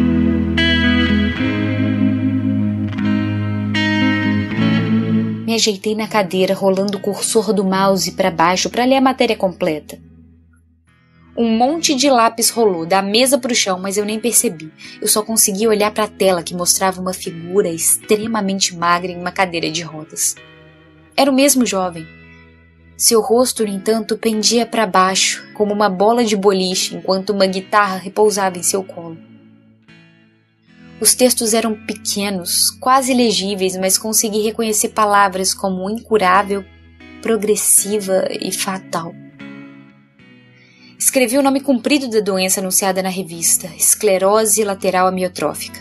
Me 5.47 5.55
ajeitei 5.55 5.95
na 5.95 6.09
cadeira, 6.09 6.53
rolando 6.53 6.97
o 6.97 6.99
cursor 7.01 7.53
do 7.53 7.63
mouse 7.63 8.11
para 8.11 8.29
baixo 8.29 8.69
para 8.69 8.83
ler 8.83 8.97
a 8.97 9.01
matéria 9.01 9.37
completa. 9.37 9.97
Um 11.37 11.49
monte 11.49 11.95
de 11.95 12.09
lápis 12.09 12.49
rolou 12.49 12.85
da 12.85 13.01
mesa 13.01 13.37
para 13.37 13.53
o 13.53 13.55
chão, 13.55 13.79
mas 13.79 13.95
eu 13.95 14.03
nem 14.03 14.19
percebi. 14.19 14.69
Eu 15.01 15.07
só 15.07 15.23
consegui 15.23 15.65
olhar 15.65 15.93
para 15.93 16.03
a 16.03 16.07
tela 16.09 16.43
que 16.43 16.53
mostrava 16.53 16.99
uma 16.99 17.13
figura 17.13 17.69
extremamente 17.69 18.75
magra 18.75 19.09
em 19.09 19.17
uma 19.17 19.31
cadeira 19.31 19.71
de 19.71 19.83
rodas. 19.83 20.35
Era 21.15 21.31
o 21.31 21.33
mesmo 21.33 21.65
jovem. 21.65 22.05
Seu 22.97 23.21
rosto, 23.21 23.63
no 23.63 23.69
entanto, 23.69 24.17
pendia 24.17 24.65
para 24.65 24.85
baixo, 24.85 25.47
como 25.53 25.73
uma 25.73 25.87
bola 25.87 26.25
de 26.25 26.35
boliche, 26.35 26.93
enquanto 26.93 27.29
uma 27.29 27.45
guitarra 27.45 27.95
repousava 27.95 28.57
em 28.57 28.63
seu 28.63 28.83
colo. 28.83 29.17
Os 30.99 31.13
textos 31.13 31.53
eram 31.53 31.75
pequenos, 31.85 32.71
quase 32.79 33.13
legíveis, 33.13 33.77
mas 33.77 33.99
consegui 33.99 34.41
reconhecer 34.41 34.89
palavras 34.89 35.53
como 35.53 35.89
incurável, 35.89 36.65
progressiva 37.21 38.27
e 38.31 38.51
fatal. 38.51 39.13
Escrevi 40.97 41.37
o 41.37 41.43
nome 41.43 41.61
comprido 41.61 42.09
da 42.09 42.19
doença 42.19 42.59
anunciada 42.59 43.03
na 43.03 43.09
revista, 43.09 43.67
esclerose 43.77 44.63
lateral 44.63 45.07
amiotrófica. 45.07 45.79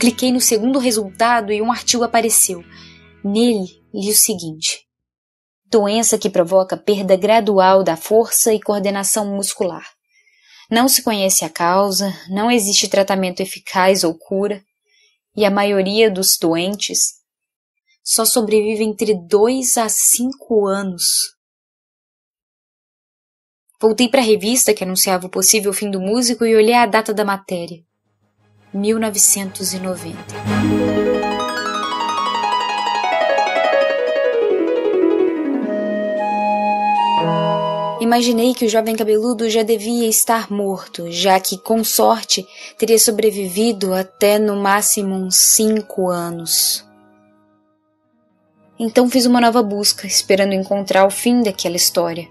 Cliquei 0.00 0.32
no 0.32 0.40
segundo 0.40 0.80
resultado 0.80 1.52
e 1.52 1.62
um 1.62 1.70
artigo 1.70 2.02
apareceu. 2.02 2.64
Nele 3.24 3.66
li 3.94 4.10
o 4.10 4.16
seguinte: 4.16 4.84
Doença 5.70 6.18
que 6.18 6.28
provoca 6.28 6.76
perda 6.76 7.16
gradual 7.16 7.84
da 7.84 7.96
força 7.96 8.52
e 8.52 8.60
coordenação 8.60 9.36
muscular. 9.36 9.86
Não 10.70 10.88
se 10.88 11.02
conhece 11.02 11.44
a 11.44 11.50
causa, 11.50 12.12
não 12.28 12.50
existe 12.50 12.88
tratamento 12.88 13.40
eficaz 13.40 14.02
ou 14.02 14.14
cura, 14.14 14.64
e 15.36 15.44
a 15.44 15.50
maioria 15.50 16.10
dos 16.10 16.38
doentes 16.38 17.16
só 18.02 18.24
sobrevive 18.24 18.82
entre 18.82 19.14
2 19.14 19.76
a 19.76 19.88
5 19.88 20.66
anos. 20.66 21.02
Voltei 23.80 24.08
para 24.08 24.20
a 24.20 24.24
revista 24.24 24.72
que 24.72 24.84
anunciava 24.84 25.26
o 25.26 25.30
possível 25.30 25.72
fim 25.72 25.90
do 25.90 26.00
músico 26.00 26.46
e 26.46 26.56
olhei 26.56 26.74
a 26.74 26.86
data 26.86 27.12
da 27.12 27.24
matéria. 27.24 27.84
1990. 28.72 31.15
Imaginei 38.06 38.54
que 38.54 38.64
o 38.64 38.68
jovem 38.68 38.94
cabeludo 38.94 39.50
já 39.50 39.64
devia 39.64 40.08
estar 40.08 40.48
morto, 40.48 41.10
já 41.10 41.40
que, 41.40 41.58
com 41.58 41.82
sorte, 41.82 42.46
teria 42.78 43.00
sobrevivido 43.00 43.92
até 43.92 44.38
no 44.38 44.54
máximo 44.54 45.12
uns 45.12 45.34
cinco 45.34 46.08
anos. 46.08 46.86
Então 48.78 49.10
fiz 49.10 49.26
uma 49.26 49.40
nova 49.40 49.60
busca, 49.60 50.06
esperando 50.06 50.52
encontrar 50.52 51.04
o 51.04 51.10
fim 51.10 51.42
daquela 51.42 51.74
história, 51.74 52.28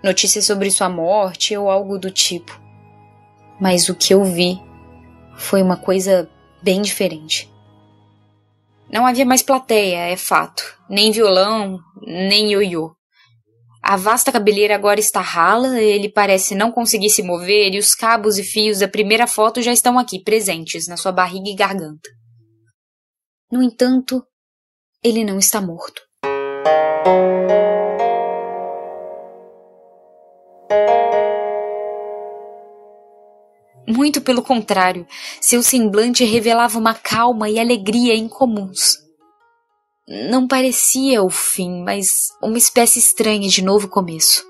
notícias 0.00 0.46
sobre 0.46 0.70
sua 0.70 0.88
morte 0.88 1.56
ou 1.56 1.68
algo 1.68 1.98
do 1.98 2.08
tipo. 2.08 2.60
Mas 3.60 3.88
o 3.88 3.96
que 3.96 4.14
eu 4.14 4.22
vi 4.22 4.62
foi 5.36 5.60
uma 5.60 5.76
coisa 5.76 6.30
bem 6.62 6.80
diferente. 6.82 7.52
Não 8.88 9.04
havia 9.04 9.26
mais 9.26 9.42
plateia, 9.42 10.06
é 10.06 10.16
fato, 10.16 10.78
nem 10.88 11.10
violão, 11.10 11.80
nem 12.00 12.52
ioiô. 12.52 12.94
A 13.88 13.94
vasta 13.96 14.32
cabeleira 14.32 14.74
agora 14.74 14.98
está 14.98 15.20
rala, 15.20 15.80
ele 15.80 16.08
parece 16.08 16.56
não 16.56 16.72
conseguir 16.72 17.08
se 17.08 17.22
mover 17.22 17.72
e 17.72 17.78
os 17.78 17.94
cabos 17.94 18.36
e 18.36 18.42
fios 18.42 18.80
da 18.80 18.88
primeira 18.88 19.28
foto 19.28 19.62
já 19.62 19.72
estão 19.72 19.96
aqui, 19.96 20.20
presentes, 20.20 20.88
na 20.88 20.96
sua 20.96 21.12
barriga 21.12 21.48
e 21.48 21.54
garganta. 21.54 22.10
No 23.48 23.62
entanto, 23.62 24.24
ele 25.04 25.24
não 25.24 25.38
está 25.38 25.60
morto. 25.60 26.02
Muito 33.86 34.20
pelo 34.20 34.42
contrário, 34.42 35.06
seu 35.40 35.62
semblante 35.62 36.24
revelava 36.24 36.76
uma 36.76 36.92
calma 36.92 37.48
e 37.48 37.56
alegria 37.56 38.16
incomuns. 38.16 39.05
Não 40.08 40.46
parecia 40.46 41.20
o 41.20 41.28
fim, 41.28 41.82
mas 41.82 42.28
uma 42.40 42.56
espécie 42.56 43.00
estranha 43.00 43.48
de 43.48 43.60
novo 43.60 43.88
começo. 43.88 44.46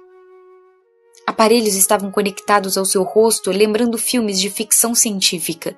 Aparelhos 1.26 1.74
estavam 1.74 2.10
conectados 2.10 2.76
ao 2.76 2.84
seu 2.84 3.02
rosto, 3.02 3.50
lembrando 3.50 3.96
filmes 3.96 4.38
de 4.38 4.50
ficção 4.50 4.94
científica. 4.94 5.74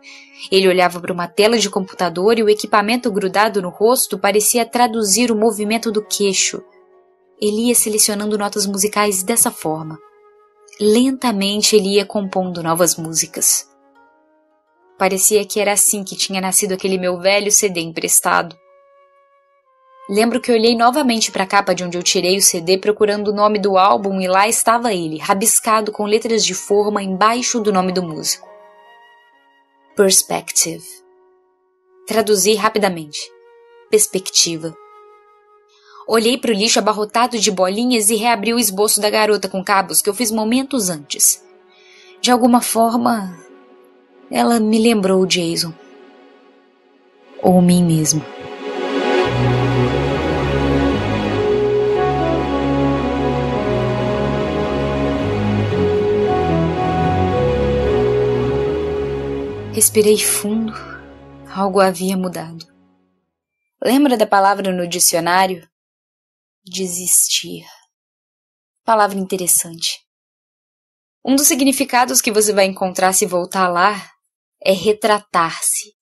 Ele 0.51 0.67
olhava 0.67 1.01
para 1.01 1.13
uma 1.13 1.29
tela 1.29 1.57
de 1.57 1.71
computador 1.71 2.41
e 2.41 2.43
o 2.43 2.49
equipamento 2.49 3.09
grudado 3.13 3.63
no 3.63 3.69
rosto 3.69 4.19
parecia 4.19 4.67
traduzir 4.67 5.31
o 5.31 5.37
movimento 5.37 5.93
do 5.93 6.05
queixo. 6.05 6.61
Ele 7.41 7.69
ia 7.69 7.75
selecionando 7.77 8.37
notas 8.37 8.67
musicais 8.67 9.23
dessa 9.23 9.53
forma. 9.53 9.97
Lentamente 10.81 11.77
ele 11.77 11.95
ia 11.95 12.05
compondo 12.05 12.65
novas 12.65 12.97
músicas. 12.97 13.69
Parecia 14.99 15.47
que 15.47 15.61
era 15.61 15.73
assim 15.73 16.03
que 16.03 16.17
tinha 16.17 16.41
nascido 16.41 16.73
aquele 16.73 16.99
meu 16.99 17.21
velho 17.21 17.53
CD 17.53 17.81
emprestado. 17.81 18.57
Lembro 20.09 20.41
que 20.41 20.51
olhei 20.51 20.75
novamente 20.75 21.31
para 21.31 21.45
a 21.45 21.47
capa 21.47 21.75
de 21.75 21.85
onde 21.85 21.99
eu 21.99 22.03
tirei 22.03 22.39
o 22.39 22.43
CD 22.43 22.79
procurando 22.79 23.29
o 23.29 23.35
nome 23.35 23.59
do 23.59 23.77
álbum 23.77 24.19
e 24.23 24.27
lá 24.27 24.49
estava 24.49 24.95
ele, 24.95 25.19
rabiscado 25.19 25.93
com 25.93 26.07
letras 26.07 26.43
de 26.43 26.55
forma 26.55 27.03
embaixo 27.03 27.61
do 27.61 27.71
nome 27.71 27.93
do 27.93 28.03
músico. 28.03 28.49
Perspective. 29.95 30.83
Traduzi 32.07 32.55
rapidamente. 32.55 33.19
Perspectiva. 33.91 34.75
Olhei 36.07 36.39
para 36.39 36.53
o 36.53 36.55
lixo 36.55 36.79
abarrotado 36.79 37.39
de 37.39 37.51
bolinhas 37.51 38.09
e 38.09 38.17
reabri 38.17 38.55
o 38.55 38.59
esboço 38.59 39.03
da 39.03 39.11
garota 39.11 39.47
com 39.47 39.63
cabos 39.63 40.01
que 40.01 40.09
eu 40.09 40.15
fiz 40.15 40.31
momentos 40.31 40.89
antes. 40.89 41.45
De 42.23 42.31
alguma 42.31 42.63
forma, 42.63 43.39
ela 44.31 44.59
me 44.59 44.79
lembrou 44.79 45.27
Jason. 45.27 45.75
Ou 47.43 47.61
mim 47.61 47.85
mesmo. 47.85 48.38
Respirei 59.79 60.19
fundo. 60.19 60.73
Algo 61.55 61.81
havia 61.81 62.17
mudado. 62.17 62.67
Lembra 63.81 64.17
da 64.17 64.27
palavra 64.27 64.73
no 64.73 64.89
dicionário? 64.89 65.71
Desistir. 66.65 67.65
Palavra 68.85 69.17
interessante. 69.17 70.01
Um 71.25 71.37
dos 71.37 71.47
significados 71.47 72.21
que 72.21 72.33
você 72.33 72.53
vai 72.53 72.65
encontrar 72.65 73.13
se 73.13 73.25
voltar 73.25 73.69
lá 73.69 73.95
é 74.61 74.73
retratar-se. 74.73 75.95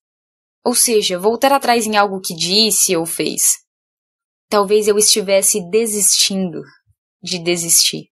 Ou 0.65 0.73
seja, 0.73 1.19
voltar 1.19 1.51
atrás 1.51 1.85
em 1.85 1.95
algo 1.97 2.19
que 2.19 2.33
disse 2.33 2.97
ou 2.97 3.05
fez. 3.05 3.59
Talvez 4.49 4.87
eu 4.87 4.97
estivesse 4.97 5.61
desistindo 5.69 6.63
de 7.21 7.37
desistir. 7.37 8.09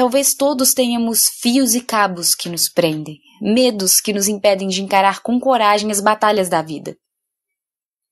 Talvez 0.00 0.32
todos 0.32 0.72
tenhamos 0.72 1.28
fios 1.28 1.74
e 1.74 1.80
cabos 1.82 2.34
que 2.34 2.48
nos 2.48 2.70
prendem, 2.70 3.18
medos 3.38 4.00
que 4.00 4.14
nos 4.14 4.28
impedem 4.28 4.66
de 4.66 4.80
encarar 4.80 5.20
com 5.20 5.38
coragem 5.38 5.90
as 5.90 6.00
batalhas 6.00 6.48
da 6.48 6.62
vida. 6.62 6.96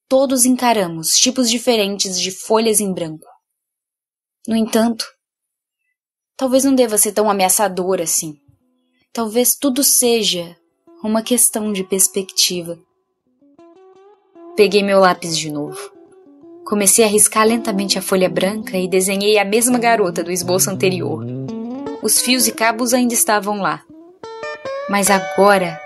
Todos 0.06 0.44
encaramos 0.44 1.16
tipos 1.16 1.48
diferentes 1.48 2.20
de 2.20 2.30
folhas 2.30 2.78
em 2.78 2.92
branco. 2.92 3.24
No 4.46 4.54
entanto, 4.54 5.06
talvez 6.36 6.62
não 6.62 6.74
deva 6.74 6.98
ser 6.98 7.12
tão 7.12 7.30
ameaçador 7.30 8.02
assim. 8.02 8.34
Talvez 9.10 9.56
tudo 9.56 9.82
seja 9.82 10.58
uma 11.02 11.22
questão 11.22 11.72
de 11.72 11.84
perspectiva. 11.84 12.78
Peguei 14.54 14.82
meu 14.82 15.00
lápis 15.00 15.38
de 15.38 15.50
novo. 15.50 15.90
Comecei 16.66 17.02
a 17.02 17.08
riscar 17.08 17.46
lentamente 17.46 17.98
a 17.98 18.02
folha 18.02 18.28
branca 18.28 18.76
e 18.76 18.86
desenhei 18.86 19.38
a 19.38 19.44
mesma 19.46 19.78
garota 19.78 20.22
do 20.22 20.30
esboço 20.30 20.68
anterior. 20.68 21.47
Os 22.02 22.20
fios 22.20 22.46
e 22.46 22.52
cabos 22.52 22.94
ainda 22.94 23.12
estavam 23.12 23.60
lá. 23.60 23.82
Mas 24.88 25.10
agora 25.10 25.80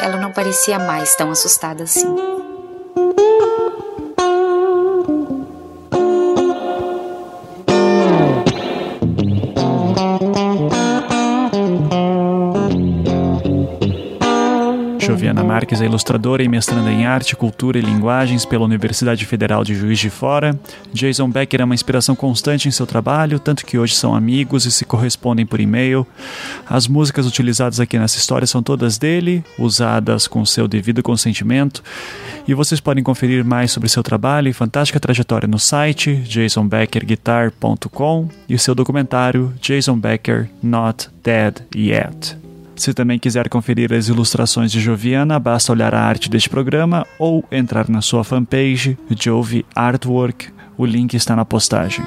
ela 0.00 0.16
não 0.16 0.32
parecia 0.32 0.78
mais 0.78 1.14
tão 1.16 1.30
assustada 1.30 1.82
assim. 1.82 2.37
Marques 15.58 15.80
é 15.80 15.86
ilustradora 15.86 16.40
e 16.40 16.48
mestranda 16.48 16.88
em 16.88 17.04
arte, 17.04 17.34
cultura 17.34 17.80
e 17.80 17.82
linguagens 17.82 18.44
pela 18.44 18.64
Universidade 18.64 19.26
Federal 19.26 19.64
de 19.64 19.74
Juiz 19.74 19.98
de 19.98 20.08
Fora. 20.08 20.56
Jason 20.92 21.28
Becker 21.28 21.60
é 21.60 21.64
uma 21.64 21.74
inspiração 21.74 22.14
constante 22.14 22.68
em 22.68 22.70
seu 22.70 22.86
trabalho, 22.86 23.40
tanto 23.40 23.66
que 23.66 23.76
hoje 23.76 23.96
são 23.96 24.14
amigos 24.14 24.66
e 24.66 24.70
se 24.70 24.84
correspondem 24.84 25.44
por 25.44 25.58
e-mail. 25.58 26.06
As 26.64 26.86
músicas 26.86 27.26
utilizadas 27.26 27.80
aqui 27.80 27.98
nessa 27.98 28.18
história 28.18 28.46
são 28.46 28.62
todas 28.62 28.98
dele, 28.98 29.42
usadas 29.58 30.28
com 30.28 30.46
seu 30.46 30.68
devido 30.68 31.02
consentimento. 31.02 31.82
E 32.46 32.54
vocês 32.54 32.80
podem 32.80 33.02
conferir 33.02 33.44
mais 33.44 33.72
sobre 33.72 33.88
seu 33.88 34.04
trabalho 34.04 34.48
e 34.48 34.52
fantástica 34.52 35.00
trajetória 35.00 35.48
no 35.48 35.58
site 35.58 36.22
jasonbeckerguitar.com 36.24 38.28
e 38.48 38.56
seu 38.56 38.76
documentário 38.76 39.52
Jason 39.60 39.98
Becker 39.98 40.48
Not 40.62 41.10
Dead 41.24 41.56
Yet. 41.74 42.47
Se 42.78 42.94
também 42.94 43.18
quiser 43.18 43.48
conferir 43.48 43.92
as 43.92 44.06
ilustrações 44.06 44.70
de 44.70 44.80
Joviana, 44.80 45.36
basta 45.40 45.72
olhar 45.72 45.92
a 45.92 46.00
arte 46.00 46.30
deste 46.30 46.48
programa 46.48 47.04
ou 47.18 47.44
entrar 47.50 47.88
na 47.88 48.00
sua 48.00 48.22
fanpage 48.22 48.96
Jove 49.20 49.66
Artwork. 49.74 50.50
O 50.76 50.86
link 50.86 51.14
está 51.14 51.34
na 51.34 51.44
postagem. 51.44 52.04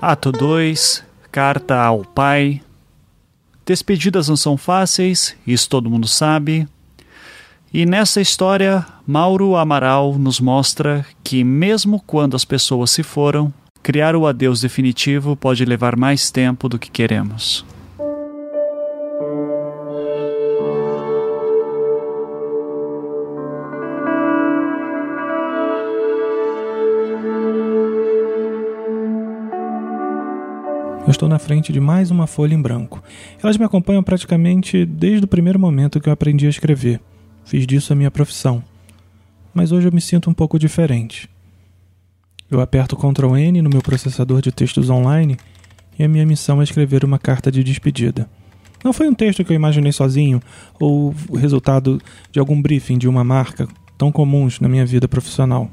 Ato 0.00 0.30
2 0.30 1.04
Carta 1.32 1.76
ao 1.76 2.04
Pai. 2.04 2.62
Despedidas 3.66 4.28
não 4.28 4.36
são 4.36 4.56
fáceis, 4.56 5.34
isso 5.44 5.68
todo 5.68 5.90
mundo 5.90 6.06
sabe. 6.06 6.68
E 7.74 7.84
nessa 7.84 8.20
história, 8.20 8.86
Mauro 9.04 9.56
Amaral 9.56 10.16
nos 10.16 10.38
mostra 10.38 11.04
que, 11.24 11.42
mesmo 11.42 12.00
quando 12.06 12.36
as 12.36 12.44
pessoas 12.44 12.92
se 12.92 13.02
foram, 13.02 13.52
Criar 13.88 14.14
o 14.14 14.26
adeus 14.26 14.60
definitivo 14.60 15.34
pode 15.34 15.64
levar 15.64 15.96
mais 15.96 16.30
tempo 16.30 16.68
do 16.68 16.78
que 16.78 16.90
queremos. 16.90 17.64
Eu 31.06 31.10
estou 31.10 31.26
na 31.26 31.38
frente 31.38 31.72
de 31.72 31.80
mais 31.80 32.10
uma 32.10 32.26
folha 32.26 32.52
em 32.52 32.60
branco. 32.60 33.02
Elas 33.42 33.56
me 33.56 33.64
acompanham 33.64 34.02
praticamente 34.02 34.84
desde 34.84 35.24
o 35.24 35.28
primeiro 35.28 35.58
momento 35.58 35.98
que 35.98 36.10
eu 36.10 36.12
aprendi 36.12 36.44
a 36.46 36.50
escrever. 36.50 37.00
Fiz 37.42 37.66
disso 37.66 37.94
a 37.94 37.96
minha 37.96 38.10
profissão. 38.10 38.62
Mas 39.54 39.72
hoje 39.72 39.88
eu 39.88 39.92
me 39.92 40.02
sinto 40.02 40.28
um 40.28 40.34
pouco 40.34 40.58
diferente. 40.58 41.26
Eu 42.50 42.60
aperto 42.60 42.96
Ctrl 42.96 43.36
N 43.36 43.60
no 43.60 43.68
meu 43.68 43.82
processador 43.82 44.40
de 44.40 44.50
textos 44.50 44.88
online 44.88 45.36
e 45.98 46.04
a 46.04 46.08
minha 46.08 46.24
missão 46.24 46.60
é 46.60 46.64
escrever 46.64 47.04
uma 47.04 47.18
carta 47.18 47.52
de 47.52 47.62
despedida. 47.62 48.28
Não 48.82 48.92
foi 48.92 49.08
um 49.08 49.14
texto 49.14 49.44
que 49.44 49.52
eu 49.52 49.56
imaginei 49.56 49.92
sozinho 49.92 50.40
ou 50.80 51.14
o 51.28 51.36
resultado 51.36 52.00
de 52.30 52.38
algum 52.38 52.60
briefing 52.60 52.96
de 52.96 53.08
uma 53.08 53.22
marca 53.22 53.68
tão 53.98 54.10
comuns 54.10 54.60
na 54.60 54.68
minha 54.68 54.86
vida 54.86 55.08
profissional. 55.08 55.70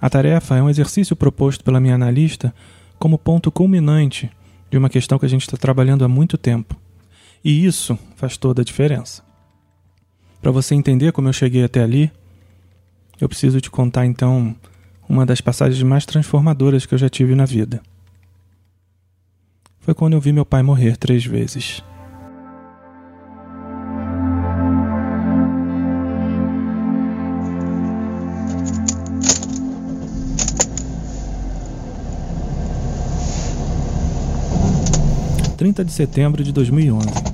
A 0.00 0.08
tarefa 0.08 0.56
é 0.56 0.62
um 0.62 0.70
exercício 0.70 1.16
proposto 1.16 1.64
pela 1.64 1.80
minha 1.80 1.94
analista 1.94 2.54
como 2.98 3.18
ponto 3.18 3.50
culminante 3.50 4.30
de 4.70 4.78
uma 4.78 4.88
questão 4.88 5.18
que 5.18 5.26
a 5.26 5.28
gente 5.28 5.42
está 5.42 5.56
trabalhando 5.56 6.04
há 6.04 6.08
muito 6.08 6.38
tempo. 6.38 6.76
E 7.44 7.66
isso 7.66 7.98
faz 8.16 8.36
toda 8.36 8.62
a 8.62 8.64
diferença. 8.64 9.22
Para 10.40 10.50
você 10.50 10.74
entender 10.74 11.12
como 11.12 11.28
eu 11.28 11.32
cheguei 11.32 11.64
até 11.64 11.82
ali, 11.82 12.10
eu 13.20 13.28
preciso 13.28 13.60
te 13.60 13.70
contar 13.70 14.06
então 14.06 14.54
uma 15.08 15.26
das 15.26 15.40
passagens 15.40 15.82
mais 15.82 16.06
transformadoras 16.06 16.86
que 16.86 16.94
eu 16.94 16.98
já 16.98 17.08
tive 17.08 17.34
na 17.34 17.44
vida. 17.44 17.82
Foi 19.80 19.94
quando 19.94 20.14
eu 20.14 20.20
vi 20.20 20.32
meu 20.32 20.46
pai 20.46 20.62
morrer 20.62 20.96
três 20.96 21.24
vezes. 21.26 21.82
Trinta 35.56 35.84
de 35.84 35.92
setembro 35.92 36.42
de 36.42 36.52
2011. 36.52 37.33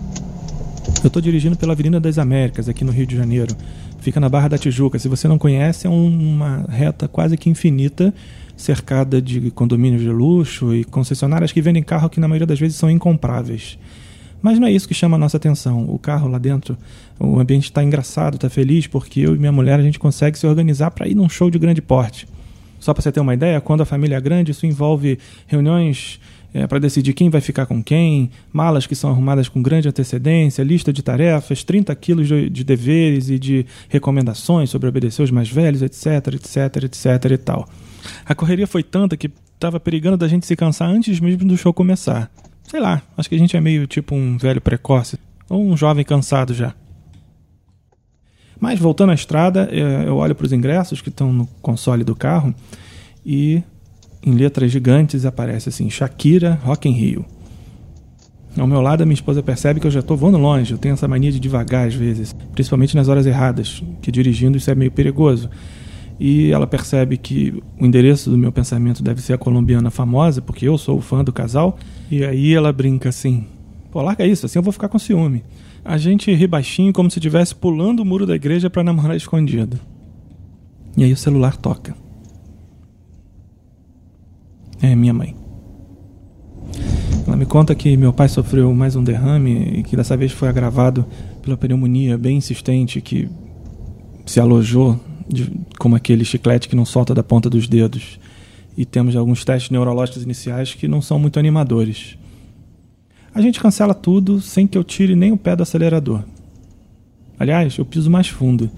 Eu 1.03 1.07
estou 1.07 1.23
dirigindo 1.23 1.57
pela 1.57 1.73
Avenida 1.73 1.99
das 1.99 2.19
Américas, 2.19 2.69
aqui 2.69 2.85
no 2.85 2.93
Rio 2.93 3.07
de 3.07 3.17
Janeiro, 3.17 3.57
fica 4.01 4.21
na 4.21 4.29
Barra 4.29 4.49
da 4.49 4.59
Tijuca. 4.59 4.99
Se 4.99 5.09
você 5.09 5.27
não 5.27 5.39
conhece, 5.39 5.87
é 5.87 5.91
uma 5.91 6.67
reta 6.69 7.09
quase 7.09 7.39
que 7.39 7.49
infinita, 7.49 8.13
cercada 8.55 9.21
de 9.21 9.51
condomínios 9.51 10.03
de 10.03 10.11
luxo 10.11 10.75
e 10.75 10.85
concessionárias 10.85 11.53
que 11.53 11.63
vendem 11.63 11.83
carro 11.83 12.11
que 12.11 12.21
na 12.21 12.29
maioria 12.29 12.47
das 12.47 12.61
vezes 12.61 12.77
são 12.77 12.91
incompráveis. 12.91 13.79
Mas 14.43 14.59
não 14.59 14.69
é 14.69 14.73
isso 14.73 14.87
que 14.87 14.93
chama 14.93 15.17
a 15.17 15.19
nossa 15.19 15.39
atenção. 15.39 15.89
O 15.89 15.99
carro 15.99 16.29
lá 16.29 16.37
dentro, 16.37 16.77
o 17.19 17.41
ambiente 17.41 17.65
está 17.65 17.83
engraçado, 17.83 18.35
está 18.35 18.51
feliz, 18.51 18.87
porque 18.87 19.21
eu 19.21 19.35
e 19.35 19.39
minha 19.39 19.53
mulher 19.53 19.81
a 19.81 19.83
gente 19.83 19.99
consegue 19.99 20.39
se 20.39 20.47
organizar 20.47 20.91
para 20.91 21.09
ir 21.09 21.15
num 21.15 21.31
show 21.31 21.51
de 21.51 21.59
grande 21.59 21.81
porte. 21.81 22.29
Só 22.79 22.93
para 22.93 23.03
você 23.03 23.11
ter 23.11 23.21
uma 23.21 23.33
ideia, 23.33 23.59
quando 23.59 23.81
a 23.81 23.87
família 23.87 24.17
é 24.17 24.21
grande, 24.21 24.51
isso 24.51 24.67
envolve 24.67 25.19
reuniões 25.47 26.21
é, 26.53 26.67
para 26.67 26.79
decidir 26.79 27.13
quem 27.13 27.31
vai 27.31 27.41
ficar 27.41 27.67
com 27.67 27.83
quem, 27.83 28.31
malas 28.53 28.87
que 28.87 28.95
são 28.95 29.11
arrumadas 29.11 29.49
com 29.49 29.63
grande 29.63 29.89
antecedência, 29.89 30.63
lista 30.63 30.93
de 30.93 31.03
tarefas, 31.03 31.63
30 31.63 31.95
quilos 31.95 32.29
de, 32.29 32.51
de 32.51 32.65
deveres 32.65 33.31
e 33.31 33.39
de 33.39 33.65
recomendações 33.89 34.71
sobre 34.71 34.89
obedecer 34.89 35.23
os 35.23 35.31
mais 35.31 35.49
velhos, 35.49 35.83
etc, 35.83 36.35
etc, 36.35 36.85
etc 36.85 37.31
e 37.31 37.39
tal. 37.39 37.69
A 38.25 38.35
correria 38.35 38.67
foi 38.67 38.83
tanta 38.83 39.17
que 39.17 39.31
estava 39.55 39.79
perigando 39.79 40.17
da 40.17 40.27
gente 40.27 40.47
se 40.47 40.57
cansar 40.57 40.89
antes 40.89 41.21
mesmo 41.21 41.47
do 41.47 41.57
show 41.57 41.73
começar. 41.73 42.31
Sei 42.65 42.81
lá, 42.81 43.03
acho 43.17 43.29
que 43.29 43.35
a 43.35 43.39
gente 43.39 43.57
é 43.57 43.61
meio 43.61 43.87
tipo 43.87 44.15
um 44.15 44.39
velho 44.39 44.61
precoce, 44.61 45.19
ou 45.49 45.65
um 45.65 45.77
jovem 45.77 46.05
cansado 46.05 46.55
já. 46.55 46.75
Mas 48.59 48.79
voltando 48.79 49.11
à 49.11 49.15
estrada, 49.15 49.69
é, 49.73 50.07
eu 50.07 50.17
olho 50.17 50.35
para 50.35 50.47
os 50.47 50.53
ingressos 50.53 51.01
que 51.01 51.09
estão 51.09 51.33
no 51.33 51.47
console 51.63 52.05
do 52.05 52.15
carro 52.15 52.55
e 53.25 53.63
em 54.23 54.33
letras 54.33 54.71
gigantes 54.71 55.25
aparece 55.25 55.69
assim: 55.69 55.89
Shakira 55.89 56.59
Rock 56.63 56.89
in 56.89 56.93
Rio. 56.93 57.25
Ao 58.59 58.67
meu 58.67 58.81
lado, 58.81 59.03
a 59.03 59.07
minha 59.07 59.15
esposa 59.15 59.43
percebe 59.43 59.79
que 59.79 59.87
eu 59.87 59.91
já 59.91 60.01
estou 60.01 60.17
voando 60.17 60.37
longe. 60.37 60.73
Eu 60.73 60.79
tenho 60.79 60.95
essa 60.95 61.07
mania 61.07 61.31
de 61.31 61.39
devagar 61.39 61.87
às 61.87 61.95
vezes, 61.95 62.35
principalmente 62.53 62.97
nas 62.97 63.09
horas 63.09 63.25
erradas, 63.25 63.83
que 64.03 64.11
dirigindo 64.11 64.59
isso 64.59 64.71
é 64.71 64.75
meio 64.75 64.91
perigoso. 64.91 65.49
E 66.19 66.51
ela 66.51 66.67
percebe 66.67 67.17
que 67.17 67.63
o 67.81 67.87
endereço 67.87 68.29
do 68.29 68.37
meu 68.37 68.53
pensamento 68.53 69.03
deve 69.03 69.23
ser 69.23 69.33
a 69.33 69.39
colombiana 69.39 69.91
famosa, 69.91 70.43
porque 70.43 70.69
eu 70.69 70.77
sou 70.77 70.99
o 70.99 71.01
fã 71.01 71.25
do 71.25 71.33
casal. 71.33 71.79
E 72.11 72.25
aí 72.25 72.53
ela 72.53 72.73
brinca 72.73 73.09
assim: 73.09 73.47
pô, 73.91 74.03
larga 74.03 74.27
isso, 74.27 74.47
assim 74.47 74.59
eu 74.59 74.63
vou 74.63 74.73
ficar 74.73 74.89
com 74.89 74.99
ciúme. 74.99 75.45
A 75.85 75.97
gente 75.97 76.33
ri 76.35 76.47
baixinho 76.47 76.93
como 76.93 77.11
se 77.11 77.19
estivesse 77.19 77.55
pulando 77.55 78.01
o 78.01 78.05
muro 78.05 78.27
da 78.27 78.35
igreja 78.35 78.69
para 78.69 78.85
namorar 78.85 79.17
escondido. 79.17 79.79
E 80.97 81.05
aí 81.05 81.13
o 81.13 81.17
celular 81.17 81.57
toca. 81.57 81.95
É 84.83 84.95
minha 84.95 85.13
mãe. 85.13 85.35
Ela 87.27 87.37
me 87.37 87.47
conta 87.47 87.75
que 87.75 87.97
meu 87.97 88.13
pai 88.13 88.29
sofreu 88.29 88.75
mais 88.75 88.97
um 88.97 89.05
derrame 89.05 89.79
e 89.79 89.83
que 89.83 89.97
dessa 89.97 90.17
vez 90.17 90.33
foi 90.33 90.49
agravado 90.49 91.05
pela 91.43 91.57
pneumonia 91.57 92.17
bem 92.17 92.39
insistente 92.39 93.01
que 93.01 93.29
se 94.27 94.41
alojou 94.41 94.99
de, 95.29 95.53
como 95.79 95.95
aquele 95.95 96.25
chiclete 96.25 96.69
que 96.69 96.75
não 96.75 96.85
solta 96.85 97.15
da 97.15 97.23
ponta 97.23 97.49
dos 97.49 97.69
dedos. 97.69 98.19
E 98.77 98.85
temos 98.85 99.15
alguns 99.15 99.45
testes 99.45 99.71
neurológicos 99.71 100.23
iniciais 100.23 100.75
que 100.75 100.89
não 100.89 101.03
são 101.03 101.19
muito 101.19 101.39
animadores. 101.39 102.17
A 103.35 103.41
gente 103.41 103.61
cancela 103.61 103.95
tudo 103.95 104.41
sem 104.41 104.67
que 104.67 104.77
eu 104.77 104.83
tire 104.83 105.15
nem 105.15 105.31
o 105.31 105.37
pé 105.37 105.55
do 105.55 105.63
acelerador. 105.63 106.25
Aliás, 107.39 107.79
eu 107.79 107.85
piso 107.85 108.11
mais 108.11 108.29
fundo. 108.29 108.71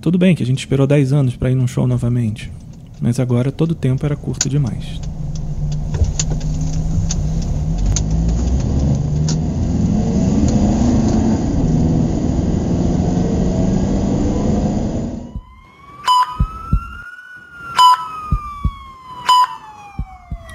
Tudo 0.00 0.18
bem 0.18 0.34
que 0.34 0.42
a 0.42 0.46
gente 0.46 0.60
esperou 0.60 0.86
10 0.86 1.12
anos 1.12 1.36
para 1.36 1.50
ir 1.50 1.54
num 1.54 1.66
show 1.68 1.86
novamente, 1.86 2.50
mas 3.00 3.20
agora 3.20 3.52
todo 3.52 3.72
o 3.72 3.76
tempo 3.76 4.04
era 4.04 4.16
curto 4.16 4.48
demais. 4.48 5.00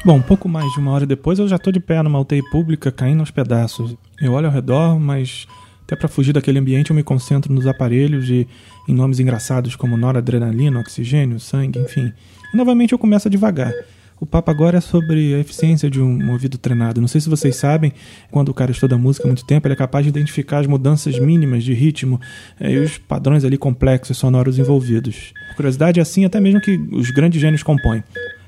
Bom, 0.07 0.21
pouco 0.21 0.47
mais 0.47 0.71
de 0.71 0.79
uma 0.79 0.91
hora 0.91 1.05
depois 1.05 1.37
eu 1.37 1.49
já 1.49 1.57
estou 1.57 1.73
de 1.73 1.81
pé 1.81 2.01
numa 2.01 2.17
UTI 2.17 2.41
pública 2.49 2.89
caindo 2.89 3.19
aos 3.19 3.29
pedaços. 3.29 3.93
Eu 4.21 4.31
olho 4.31 4.47
ao 4.47 4.53
redor, 4.53 4.97
mas 4.97 5.45
até 5.83 5.97
para 5.97 6.07
fugir 6.07 6.31
daquele 6.31 6.59
ambiente 6.59 6.91
eu 6.91 6.95
me 6.95 7.03
concentro 7.03 7.53
nos 7.53 7.67
aparelhos 7.67 8.29
e 8.29 8.47
em 8.87 8.93
nomes 8.93 9.19
engraçados 9.19 9.75
como 9.75 9.97
noradrenalina, 9.97 10.79
oxigênio, 10.79 11.41
sangue, 11.41 11.77
enfim. 11.79 12.13
E 12.53 12.55
novamente 12.55 12.93
eu 12.93 12.97
começo 12.97 13.27
a 13.27 13.31
devagar. 13.31 13.73
O 14.17 14.25
papo 14.25 14.49
agora 14.49 14.77
é 14.77 14.81
sobre 14.81 15.35
a 15.35 15.39
eficiência 15.39 15.89
de 15.89 16.01
um 16.01 16.31
ouvido 16.31 16.57
treinado. 16.57 17.01
Não 17.01 17.07
sei 17.09 17.19
se 17.19 17.27
vocês 17.27 17.57
sabem, 17.57 17.91
quando 18.31 18.47
o 18.47 18.53
cara 18.53 18.71
estuda 18.71 18.97
música 18.97 19.25
há 19.25 19.27
muito 19.27 19.45
tempo, 19.45 19.67
ele 19.67 19.73
é 19.73 19.77
capaz 19.77 20.05
de 20.05 20.09
identificar 20.09 20.59
as 20.59 20.67
mudanças 20.67 21.19
mínimas 21.19 21.65
de 21.65 21.73
ritmo 21.73 22.17
eh, 22.61 22.71
e 22.71 22.79
os 22.79 22.97
padrões 22.97 23.43
ali 23.43 23.57
complexos 23.57 24.17
sonoros 24.17 24.57
envolvidos. 24.57 25.33
Por 25.49 25.57
curiosidade, 25.57 25.99
é 25.99 26.01
assim 26.01 26.23
até 26.23 26.39
mesmo 26.39 26.61
que 26.61 26.77
os 26.93 27.11
grandes 27.11 27.41
gênios 27.41 27.61
compõem. 27.61 28.01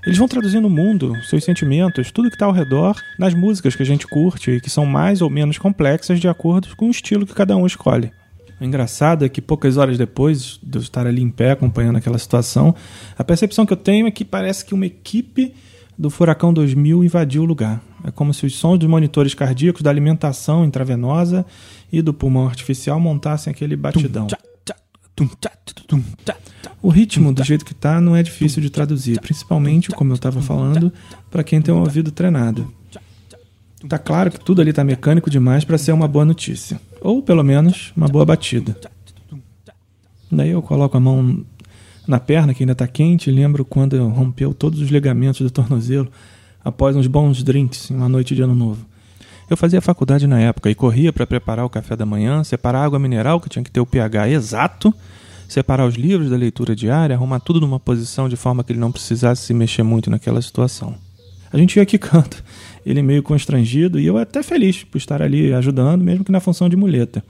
Eles 0.05 0.17
vão 0.17 0.27
traduzindo 0.27 0.65
o 0.65 0.69
mundo, 0.69 1.15
seus 1.23 1.43
sentimentos, 1.43 2.11
tudo 2.11 2.29
que 2.29 2.35
está 2.35 2.45
ao 2.45 2.51
redor, 2.51 2.95
nas 3.17 3.33
músicas 3.33 3.75
que 3.75 3.83
a 3.83 3.85
gente 3.85 4.07
curte 4.07 4.51
e 4.51 4.61
que 4.61 4.69
são 4.69 4.85
mais 4.85 5.21
ou 5.21 5.29
menos 5.29 5.57
complexas 5.57 6.19
de 6.19 6.27
acordo 6.27 6.75
com 6.75 6.87
o 6.87 6.91
estilo 6.91 7.25
que 7.25 7.33
cada 7.33 7.55
um 7.57 7.65
escolhe. 7.65 8.11
O 8.59 8.63
engraçado 8.63 9.23
é 9.23 9.29
que 9.29 9.41
poucas 9.41 9.77
horas 9.77 9.97
depois 9.97 10.59
de 10.61 10.77
eu 10.77 10.81
estar 10.81 11.05
ali 11.05 11.21
em 11.21 11.29
pé 11.29 11.51
acompanhando 11.51 11.97
aquela 11.97 12.17
situação, 12.17 12.75
a 13.17 13.23
percepção 13.23 13.65
que 13.65 13.73
eu 13.73 13.77
tenho 13.77 14.07
é 14.07 14.11
que 14.11 14.25
parece 14.25 14.65
que 14.65 14.73
uma 14.73 14.85
equipe 14.85 15.53
do 15.97 16.09
Furacão 16.09 16.53
2000 16.53 17.03
invadiu 17.03 17.43
o 17.43 17.45
lugar. 17.45 17.81
É 18.05 18.11
como 18.11 18.33
se 18.33 18.45
os 18.45 18.55
sons 18.55 18.79
dos 18.79 18.89
monitores 18.89 19.33
cardíacos, 19.33 19.81
da 19.81 19.89
alimentação 19.89 20.63
intravenosa 20.63 21.45
e 21.91 22.01
do 22.01 22.13
pulmão 22.13 22.47
artificial 22.47 22.99
montassem 22.99 23.51
aquele 23.51 23.75
batidão. 23.75 24.27
O 26.81 26.89
ritmo, 26.89 27.33
do 27.33 27.43
jeito 27.43 27.65
que 27.65 27.73
tá, 27.73 27.99
não 27.99 28.15
é 28.15 28.23
difícil 28.23 28.61
de 28.61 28.69
traduzir, 28.69 29.19
principalmente, 29.19 29.89
como 29.89 30.11
eu 30.11 30.15
estava 30.15 30.41
falando, 30.41 30.91
para 31.29 31.43
quem 31.43 31.61
tem 31.61 31.73
um 31.73 31.79
ouvido 31.79 32.11
treinado. 32.11 32.71
Tá. 33.87 33.97
Claro 33.97 34.31
que 34.31 34.39
tudo 34.39 34.61
ali 34.61 34.73
tá 34.73 34.83
mecânico 34.83 35.29
demais 35.29 35.63
para 35.63 35.77
ser 35.77 35.91
uma 35.91 36.07
boa 36.07 36.25
notícia, 36.25 36.79
ou 37.01 37.21
pelo 37.21 37.43
menos 37.43 37.93
uma 37.95 38.07
boa 38.07 38.25
batida. 38.25 38.77
Daí 40.31 40.49
eu 40.49 40.61
coloco 40.61 40.95
a 40.95 40.99
mão 40.99 41.45
na 42.07 42.19
perna 42.19 42.53
que 42.53 42.63
ainda 42.63 42.75
tá 42.75 42.87
quente 42.87 43.29
e 43.29 43.33
lembro 43.33 43.63
quando 43.65 44.07
rompeu 44.07 44.53
todos 44.53 44.79
os 44.79 44.89
ligamentos 44.89 45.41
do 45.41 45.51
tornozelo 45.51 46.09
após 46.63 46.95
uns 46.95 47.07
bons 47.07 47.43
drinks 47.43 47.89
em 47.91 47.95
uma 47.95 48.09
noite 48.09 48.35
de 48.35 48.41
ano 48.41 48.55
novo. 48.55 48.85
Eu 49.49 49.57
fazia 49.57 49.81
faculdade 49.81 50.27
na 50.27 50.39
época 50.39 50.69
e 50.69 50.75
corria 50.75 51.11
para 51.11 51.25
preparar 51.25 51.65
o 51.65 51.69
café 51.69 51.95
da 51.95 52.05
manhã, 52.05 52.43
separar 52.43 52.83
água 52.83 52.99
mineral 52.99 53.41
que 53.41 53.49
tinha 53.49 53.63
que 53.63 53.71
ter 53.71 53.79
o 53.79 53.85
pH 53.85 54.29
exato 54.29 54.93
separar 55.49 55.87
os 55.87 55.95
livros 55.95 56.29
da 56.29 56.37
leitura 56.37 56.75
diária, 56.75 57.15
arrumar 57.15 57.39
tudo 57.39 57.59
numa 57.59 57.79
posição 57.79 58.29
de 58.29 58.35
forma 58.35 58.63
que 58.63 58.71
ele 58.71 58.79
não 58.79 58.91
precisasse 58.91 59.41
se 59.41 59.53
mexer 59.53 59.81
muito 59.81 60.09
naquela 60.09 60.41
situação. 60.41 60.95
A 61.51 61.57
gente 61.57 61.77
ia 61.77 61.85
canto, 61.97 62.43
ele 62.85 63.01
meio 63.01 63.23
constrangido 63.23 63.99
e 63.99 64.05
eu 64.05 64.17
até 64.17 64.43
feliz 64.43 64.83
por 64.83 64.99
estar 64.99 65.21
ali 65.21 65.51
ajudando, 65.51 66.03
mesmo 66.03 66.23
que 66.23 66.31
na 66.31 66.39
função 66.39 66.69
de 66.69 66.75
muleta. 66.75 67.23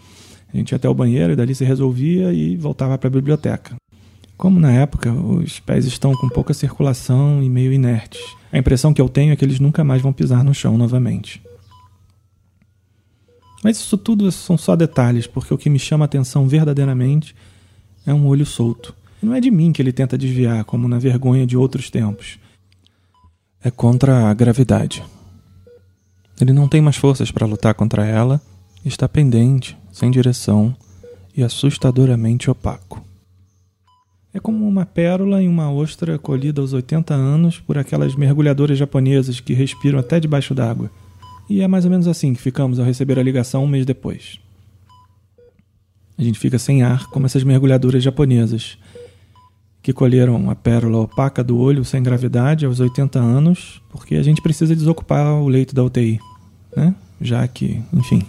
A 0.53 0.57
gente 0.57 0.71
ia 0.71 0.75
até 0.75 0.89
o 0.89 0.93
banheiro 0.93 1.31
e 1.31 1.35
dali 1.35 1.55
se 1.55 1.63
resolvia 1.63 2.33
e 2.33 2.57
voltava 2.57 2.97
para 2.97 3.07
a 3.07 3.11
biblioteca. 3.11 3.75
Como 4.35 4.59
na 4.59 4.71
época 4.71 5.13
os 5.13 5.59
pés 5.61 5.85
estão 5.85 6.13
com 6.13 6.27
pouca 6.27 6.53
circulação 6.53 7.41
e 7.41 7.49
meio 7.49 7.71
inertes, 7.71 8.21
a 8.51 8.57
impressão 8.57 8.93
que 8.93 9.01
eu 9.01 9.07
tenho 9.07 9.31
é 9.31 9.35
que 9.37 9.45
eles 9.45 9.59
nunca 9.59 9.83
mais 9.83 10.01
vão 10.01 10.11
pisar 10.11 10.43
no 10.43 10.53
chão 10.53 10.77
novamente. 10.77 11.41
Mas 13.63 13.77
isso 13.77 13.97
tudo 13.97 14.31
são 14.31 14.57
só 14.57 14.75
detalhes, 14.75 15.27
porque 15.27 15.53
o 15.53 15.57
que 15.57 15.69
me 15.69 15.79
chama 15.79 16.05
a 16.05 16.07
atenção 16.07 16.47
verdadeiramente 16.47 17.35
é 18.05 18.13
um 18.13 18.25
olho 18.27 18.45
solto. 18.45 18.95
Não 19.21 19.33
é 19.33 19.41
de 19.41 19.51
mim 19.51 19.73
que 19.73 19.81
ele 19.81 19.91
tenta 19.91 20.17
desviar, 20.17 20.63
como 20.63 20.87
na 20.87 20.97
vergonha 20.97 21.45
de 21.45 21.57
outros 21.57 21.89
tempos. 21.89 22.39
É 23.61 23.69
contra 23.69 24.29
a 24.29 24.33
gravidade. 24.33 25.03
Ele 26.39 26.53
não 26.53 26.69
tem 26.69 26.81
mais 26.81 26.95
forças 26.95 27.31
para 27.31 27.45
lutar 27.45 27.73
contra 27.73 28.05
ela, 28.05 28.41
está 28.85 29.09
pendente, 29.09 29.77
sem 29.91 30.09
direção 30.09 30.73
e 31.35 31.43
assustadoramente 31.43 32.49
opaco. 32.49 33.03
É 34.33 34.39
como 34.39 34.67
uma 34.67 34.85
pérola 34.85 35.41
em 35.41 35.49
uma 35.49 35.71
ostra 35.71 36.17
colhida 36.17 36.61
aos 36.61 36.71
80 36.71 37.13
anos 37.13 37.59
por 37.59 37.77
aquelas 37.77 38.15
mergulhadoras 38.15 38.77
japonesas 38.77 39.39
que 39.39 39.53
respiram 39.53 39.99
até 39.99 40.19
debaixo 40.19 40.53
d'água. 40.53 40.89
E 41.49 41.61
é 41.61 41.67
mais 41.67 41.83
ou 41.83 41.91
menos 41.91 42.07
assim 42.07 42.33
que 42.33 42.41
ficamos 42.41 42.79
ao 42.79 42.85
receber 42.85 43.17
a 43.17 43.23
ligação 43.23 43.63
um 43.63 43.67
mês 43.67 43.85
depois. 43.85 44.39
A 46.17 46.21
gente 46.21 46.37
fica 46.37 46.59
sem 46.59 46.83
ar, 46.83 47.07
como 47.07 47.25
essas 47.25 47.43
mergulhadoras 47.43 48.03
japonesas, 48.03 48.77
que 49.81 49.91
colheram 49.91 50.49
a 50.49 50.55
pérola 50.55 50.99
opaca 50.99 51.43
do 51.43 51.57
olho 51.57 51.83
sem 51.83 52.03
gravidade 52.03 52.65
aos 52.65 52.79
80 52.79 53.17
anos, 53.17 53.81
porque 53.89 54.15
a 54.15 54.21
gente 54.21 54.41
precisa 54.41 54.75
desocupar 54.75 55.35
o 55.35 55.47
leito 55.47 55.73
da 55.73 55.83
UTI, 55.83 56.19
né? 56.75 56.93
Já 57.19 57.47
que, 57.47 57.81
enfim. 57.93 58.21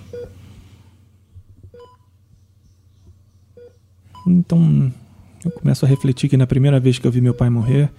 Então, 4.27 4.93
eu 5.45 5.51
começo 5.51 5.85
a 5.85 5.89
refletir 5.89 6.31
que 6.31 6.37
na 6.37 6.47
primeira 6.47 6.79
vez 6.79 6.99
que 6.99 7.07
eu 7.07 7.13
vi 7.13 7.21
meu 7.21 7.35
pai 7.35 7.51
morrer, 7.51 7.91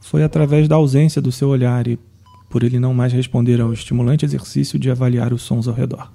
foi 0.00 0.22
através 0.22 0.68
da 0.68 0.76
ausência 0.76 1.20
do 1.20 1.32
seu 1.32 1.48
olhar 1.48 1.86
e 1.88 1.98
por 2.48 2.62
ele 2.62 2.78
não 2.78 2.94
mais 2.94 3.12
responder 3.12 3.60
ao 3.60 3.72
estimulante 3.72 4.24
exercício 4.24 4.78
de 4.78 4.90
avaliar 4.90 5.32
os 5.32 5.42
sons 5.42 5.68
ao 5.68 5.74
redor. 5.74 6.10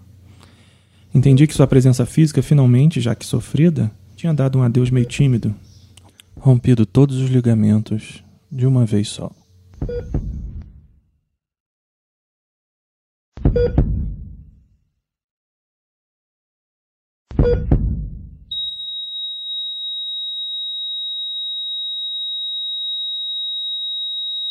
Entendi 1.14 1.46
que 1.46 1.54
sua 1.54 1.68
presença 1.68 2.06
física, 2.06 2.42
finalmente, 2.42 3.02
já 3.02 3.14
que 3.14 3.26
sofrida, 3.26 3.92
tinha 4.16 4.34
dado 4.34 4.60
um 4.60 4.64
adeus 4.64 4.90
meio 4.90 5.06
tímido, 5.06 5.54
rompido 6.40 6.86
todos 6.86 7.18
os 7.18 7.30
ligamentos 7.30 8.24
de 8.52 8.66
uma 8.66 8.86
vez 8.86 9.10
só. 9.10 9.32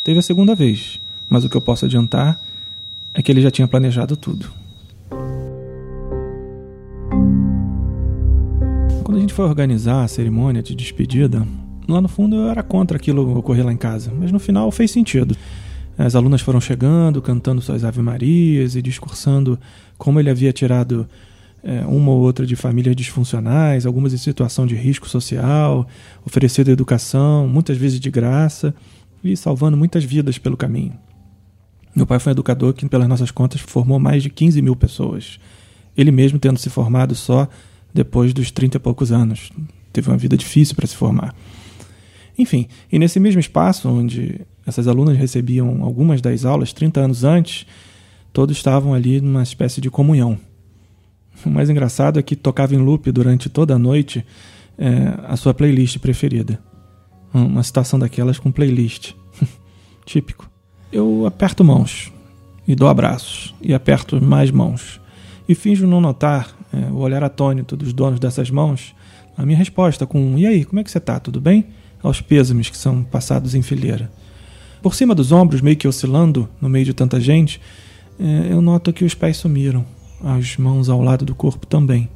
Teve 0.02 0.18
a 0.18 0.22
segunda 0.22 0.54
vez, 0.54 0.98
mas 1.30 1.44
o 1.44 1.48
que 1.48 1.56
eu 1.56 1.60
posso 1.60 1.84
adiantar 1.86 2.42
é 3.14 3.22
que 3.22 3.30
ele 3.30 3.40
já 3.40 3.50
tinha 3.50 3.68
planejado 3.68 4.16
tudo. 4.16 4.50
Quando 9.04 9.16
a 9.16 9.20
gente 9.20 9.32
foi 9.32 9.44
organizar 9.44 10.02
a 10.02 10.08
cerimônia 10.08 10.62
de 10.62 10.74
despedida, 10.74 11.46
lá 11.88 12.00
no 12.00 12.08
fundo 12.08 12.36
eu 12.36 12.48
era 12.48 12.62
contra 12.62 12.96
aquilo 12.96 13.38
ocorrer 13.38 13.64
lá 13.64 13.72
em 13.72 13.76
casa, 13.76 14.12
mas 14.14 14.32
no 14.32 14.40
final 14.40 14.70
fez 14.72 14.90
sentido. 14.90 15.36
As 15.96 16.14
alunas 16.14 16.40
foram 16.40 16.60
chegando, 16.60 17.22
cantando 17.22 17.60
suas 17.60 17.84
ave-marias 17.84 18.74
e 18.74 18.82
discursando 18.82 19.58
como 19.96 20.18
ele 20.18 20.30
havia 20.30 20.52
tirado 20.52 21.08
é, 21.62 21.84
uma 21.84 22.10
ou 22.10 22.20
outra 22.20 22.46
de 22.46 22.56
famílias 22.56 22.96
disfuncionais, 22.96 23.84
algumas 23.84 24.14
em 24.14 24.16
situação 24.16 24.66
de 24.66 24.74
risco 24.74 25.08
social, 25.08 25.86
oferecido 26.24 26.70
educação, 26.70 27.46
muitas 27.46 27.76
vezes 27.76 28.00
de 28.00 28.10
graça, 28.10 28.74
e 29.22 29.36
salvando 29.36 29.76
muitas 29.76 30.02
vidas 30.02 30.38
pelo 30.38 30.56
caminho. 30.56 30.94
Meu 31.94 32.06
pai 32.06 32.18
foi 32.18 32.30
um 32.30 32.34
educador 32.34 32.72
que, 32.72 32.88
pelas 32.88 33.08
nossas 33.08 33.30
contas, 33.30 33.60
formou 33.60 33.98
mais 33.98 34.22
de 34.22 34.30
15 34.30 34.62
mil 34.62 34.76
pessoas. 34.76 35.38
Ele 35.96 36.10
mesmo 36.10 36.38
tendo 36.38 36.58
se 36.58 36.70
formado 36.70 37.14
só 37.14 37.48
depois 37.92 38.32
dos 38.32 38.50
30 38.50 38.76
e 38.76 38.80
poucos 38.80 39.10
anos. 39.10 39.50
Teve 39.92 40.08
uma 40.08 40.16
vida 40.16 40.36
difícil 40.36 40.76
para 40.76 40.86
se 40.86 40.96
formar. 40.96 41.34
Enfim, 42.38 42.68
e 42.90 42.98
nesse 42.98 43.18
mesmo 43.18 43.40
espaço 43.40 43.88
onde 43.88 44.40
essas 44.66 44.86
alunas 44.86 45.16
recebiam 45.16 45.82
algumas 45.82 46.20
das 46.20 46.44
aulas 46.44 46.72
30 46.72 47.00
anos 47.00 47.24
antes, 47.24 47.66
todos 48.32 48.56
estavam 48.56 48.94
ali 48.94 49.20
numa 49.20 49.42
espécie 49.42 49.80
de 49.80 49.90
comunhão. 49.90 50.38
O 51.44 51.50
mais 51.50 51.70
engraçado 51.70 52.18
é 52.18 52.22
que 52.22 52.36
tocava 52.36 52.74
em 52.74 52.78
loop 52.78 53.10
durante 53.10 53.48
toda 53.48 53.74
a 53.74 53.78
noite 53.78 54.24
é, 54.78 55.18
a 55.26 55.36
sua 55.36 55.52
playlist 55.52 55.98
preferida. 55.98 56.58
Uma 57.32 57.62
citação 57.62 57.98
daquelas 57.98 58.38
com 58.38 58.50
playlist. 58.50 59.12
Típico. 60.04 60.49
Eu 60.92 61.26
aperto 61.26 61.64
mãos 61.64 62.12
e 62.66 62.74
dou 62.74 62.88
abraços 62.88 63.54
e 63.60 63.72
aperto 63.72 64.22
mais 64.22 64.50
mãos 64.50 65.00
e 65.48 65.54
finjo 65.54 65.86
não 65.86 66.00
notar 66.00 66.54
é, 66.72 66.90
o 66.90 66.98
olhar 66.98 67.22
atônito 67.22 67.76
dos 67.76 67.92
donos 67.92 68.20
dessas 68.20 68.50
mãos. 68.50 68.94
A 69.36 69.44
minha 69.44 69.58
resposta 69.58 70.06
com 70.06 70.36
e 70.36 70.46
aí, 70.46 70.64
como 70.64 70.80
é 70.80 70.84
que 70.84 70.90
você 70.90 70.98
está? 70.98 71.18
Tudo 71.18 71.40
bem? 71.40 71.66
aos 72.02 72.20
pêsames 72.20 72.70
que 72.70 72.76
são 72.76 73.02
passados 73.02 73.54
em 73.54 73.62
fileira. 73.62 74.10
Por 74.82 74.94
cima 74.94 75.14
dos 75.14 75.32
ombros, 75.32 75.60
meio 75.60 75.76
que 75.76 75.86
oscilando 75.86 76.48
no 76.60 76.68
meio 76.68 76.84
de 76.84 76.94
tanta 76.94 77.20
gente, 77.20 77.60
é, 78.18 78.52
eu 78.52 78.60
noto 78.60 78.92
que 78.92 79.04
os 79.04 79.14
pés 79.14 79.36
sumiram, 79.36 79.84
as 80.22 80.56
mãos 80.56 80.88
ao 80.88 81.02
lado 81.02 81.24
do 81.24 81.34
corpo 81.34 81.66
também. 81.66 82.08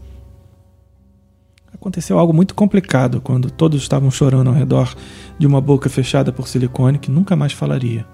Aconteceu 1.72 2.18
algo 2.18 2.32
muito 2.32 2.54
complicado 2.54 3.20
quando 3.20 3.50
todos 3.50 3.82
estavam 3.82 4.10
chorando 4.10 4.48
ao 4.48 4.54
redor 4.54 4.94
de 5.38 5.46
uma 5.46 5.60
boca 5.60 5.90
fechada 5.90 6.32
por 6.32 6.48
silicone 6.48 6.98
que 6.98 7.10
nunca 7.10 7.36
mais 7.36 7.52
falaria. 7.52 8.06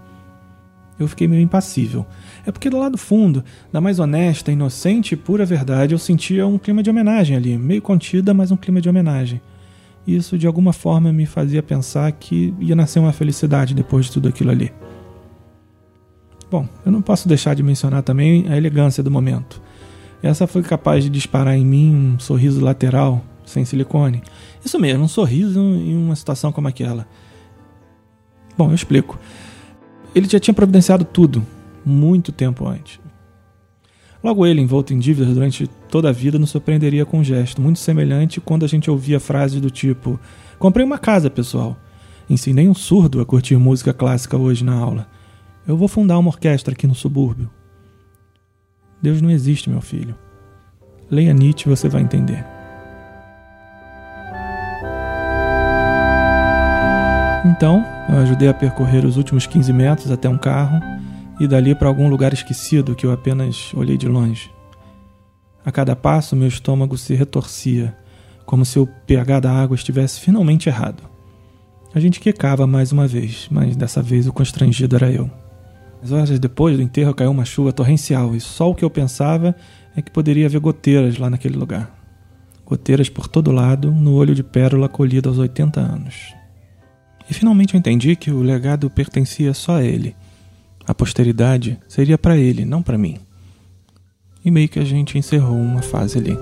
Eu 1.01 1.09
fiquei 1.09 1.27
meio 1.27 1.43
impassível. 1.43 2.07
É 2.47 2.53
porque 2.53 2.71
do 2.71 2.79
lado 2.79 2.99
fundo, 2.99 3.43
da 3.73 3.81
mais 3.81 3.99
honesta, 3.99 4.53
inocente 4.53 5.13
e 5.13 5.17
pura 5.17 5.45
verdade, 5.45 5.95
eu 5.95 5.99
sentia 5.99 6.47
um 6.47 6.59
clima 6.59 6.83
de 6.83 6.91
homenagem 6.91 7.37
ali, 7.37 7.57
meio 7.57 7.81
contida, 7.81 8.35
mas 8.35 8.51
um 8.51 8.57
clima 8.57 8.81
de 8.81 8.89
homenagem 8.89 9.41
isso 10.07 10.39
de 10.39 10.47
alguma 10.47 10.73
forma 10.73 11.13
me 11.13 11.27
fazia 11.27 11.63
pensar 11.63 12.11
que 12.13 12.55
ia 12.59 12.75
nascer 12.75 12.99
uma 12.99 13.13
felicidade 13.13 13.75
depois 13.75 14.07
de 14.07 14.13
tudo 14.13 14.29
aquilo 14.29 14.51
ali. 14.51 14.73
Bom, 16.51 16.69
eu 16.85 16.91
não 16.91 17.01
posso 17.01 17.29
deixar 17.29 17.55
de 17.55 17.63
mencionar 17.63 18.03
também 18.03 18.47
a 18.49 18.57
elegância 18.57 19.03
do 19.03 19.11
momento. 19.11 19.63
Essa 20.23 20.47
foi 20.47 20.63
capaz 20.63 21.05
de 21.05 21.11
disparar 21.11 21.55
em 21.55 21.65
mim 21.65 21.95
um 21.95 22.19
sorriso 22.19 22.61
lateral, 22.61 23.25
sem 23.45 23.65
silicone. 23.65 24.23
Isso 24.65 24.79
mesmo, 24.79 25.05
um 25.05 25.09
sorriso 25.09 25.61
em 25.61 25.97
uma 25.97 26.17
situação 26.17 26.51
como 26.51 26.69
aquela. 26.69 27.07
Bom, 28.59 28.71
eu 28.71 28.75
explico. 28.75 29.19
Ele 30.15 30.29
já 30.29 30.41
tinha 30.41 30.55
providenciado 30.55 31.05
tudo, 31.05 31.47
muito 31.85 32.33
tempo 32.33 32.67
antes. 32.67 33.01
Logo 34.23 34.45
ele, 34.45 34.61
envolto 34.61 34.93
em 34.93 34.99
dívidas 34.99 35.33
durante 35.33 35.67
toda 35.89 36.11
a 36.11 36.13
vida, 36.13 36.39
nos 36.39 36.51
surpreenderia 36.51 37.07
com 37.07 37.21
um 37.21 37.25
gesto 37.25 37.61
muito 37.61 37.79
semelhante 37.79 38.41
quando 38.41 38.65
a 38.65 38.69
gente 38.69 38.91
ouvia 38.91 39.19
frases 39.19 39.61
do 39.61 39.71
tipo: 39.71 40.21
Comprei 40.59 40.85
uma 40.85 40.99
casa, 40.99 41.31
pessoal. 41.31 41.77
Ensinei 42.29 42.69
um 42.69 42.75
surdo 42.75 43.21
a 43.21 43.27
curtir 43.27 43.57
música 43.57 43.95
clássica 43.95 44.37
hoje 44.37 44.65
na 44.65 44.75
aula. 44.75 45.09
Eu 45.67 45.77
vou 45.77 45.89
fundar 45.89 46.19
uma 46.19 46.29
orquestra 46.29 46.75
aqui 46.75 46.87
no 46.87 46.95
subúrbio. 46.95 47.51
Deus 49.01 49.23
não 49.23 49.31
existe, 49.31 49.71
meu 49.71 49.81
filho. 49.81 50.15
Leia 51.11 51.33
Nietzsche 51.33 51.67
e 51.67 51.71
você 51.71 51.89
vai 51.89 52.03
entender. 52.03 52.60
Então, 57.45 57.83
eu 58.09 58.19
ajudei 58.19 58.49
a 58.49 58.55
percorrer 58.55 59.07
os 59.07 59.17
últimos 59.17 59.47
15 59.47 59.73
metros 59.73 60.11
até 60.11 60.29
um 60.29 60.37
carro 60.37 60.79
e 61.41 61.49
dali 61.49 61.75
para 61.75 61.89
algum 61.89 62.07
lugar 62.07 62.35
esquecido 62.35 62.95
que 62.95 63.07
eu 63.07 63.13
apenas 63.13 63.73
olhei 63.75 63.97
de 63.97 64.07
longe. 64.07 64.51
A 65.65 65.73
cada 65.73 65.97
passo, 65.97 66.37
meu 66.37 66.49
estômago 66.49 66.99
se 66.99 67.15
retorcia, 67.15 67.97
como 68.45 68.65
se 68.65 68.79
o 68.79 68.87
pH 69.07 69.41
da 69.41 69.53
água 69.53 69.75
estivesse 69.75 70.21
finalmente 70.21 70.69
errado. 70.69 71.03
A 71.95 71.99
gente 71.99 72.21
quicava 72.21 72.67
mais 72.67 72.93
uma 72.93 73.07
vez, 73.07 73.49
mas 73.51 73.75
dessa 73.75 74.03
vez 74.03 74.27
o 74.27 74.33
constrangido 74.33 74.97
era 74.97 75.11
eu. 75.11 75.31
As 76.03 76.13
horas 76.13 76.39
depois 76.39 76.77
do 76.77 76.83
enterro 76.83 77.15
caiu 77.15 77.31
uma 77.31 77.45
chuva 77.47 77.73
torrencial 77.73 78.37
e 78.37 78.41
só 78.41 78.71
o 78.71 78.75
que 78.75 78.85
eu 78.85 78.91
pensava 78.91 79.57
é 79.97 80.03
que 80.03 80.11
poderia 80.11 80.47
haver 80.47 80.61
goteiras 80.61 81.17
lá 81.17 81.31
naquele 81.31 81.57
lugar. 81.57 81.91
Goteiras 82.67 83.09
por 83.09 83.29
todo 83.29 83.51
lado, 83.51 83.91
no 83.91 84.15
olho 84.15 84.35
de 84.35 84.43
pérola 84.43 84.89
colhido 84.89 85.29
aos 85.31 85.39
80 85.39 85.81
anos. 85.81 86.40
E 87.31 87.35
finalmente 87.35 87.75
eu 87.75 87.79
entendi 87.79 88.17
que 88.17 88.31
o 88.31 88.43
legado 88.43 88.91
pertencia 88.91 89.55
só 89.55 89.77
a 89.77 89.85
ele 89.85 90.17
a 90.91 90.95
posteridade 90.95 91.79
seria 91.87 92.19
para 92.19 92.37
ele, 92.37 92.65
não 92.65 92.83
para 92.83 92.99
mim. 92.99 93.17
E 94.45 94.51
meio 94.51 94.69
que 94.69 94.81
a 94.81 94.85
gente 94.85 95.17
encerrou 95.17 95.57
uma 95.57 95.83
fase 95.83 96.19
ali. 96.19 96.37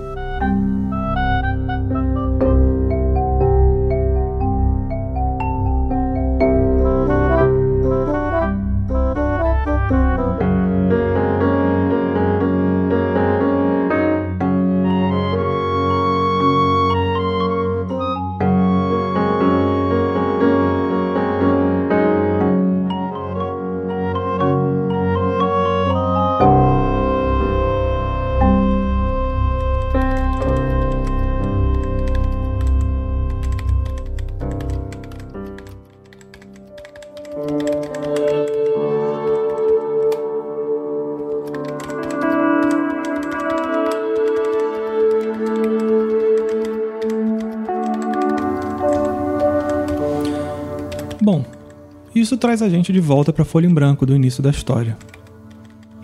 Isso 52.29 52.37
traz 52.37 52.61
a 52.61 52.69
gente 52.69 52.93
de 52.93 52.99
volta 52.99 53.33
para 53.33 53.41
a 53.41 53.45
folha 53.45 53.65
em 53.65 53.73
branco 53.73 54.05
do 54.05 54.15
início 54.15 54.43
da 54.43 54.51
história. 54.51 54.95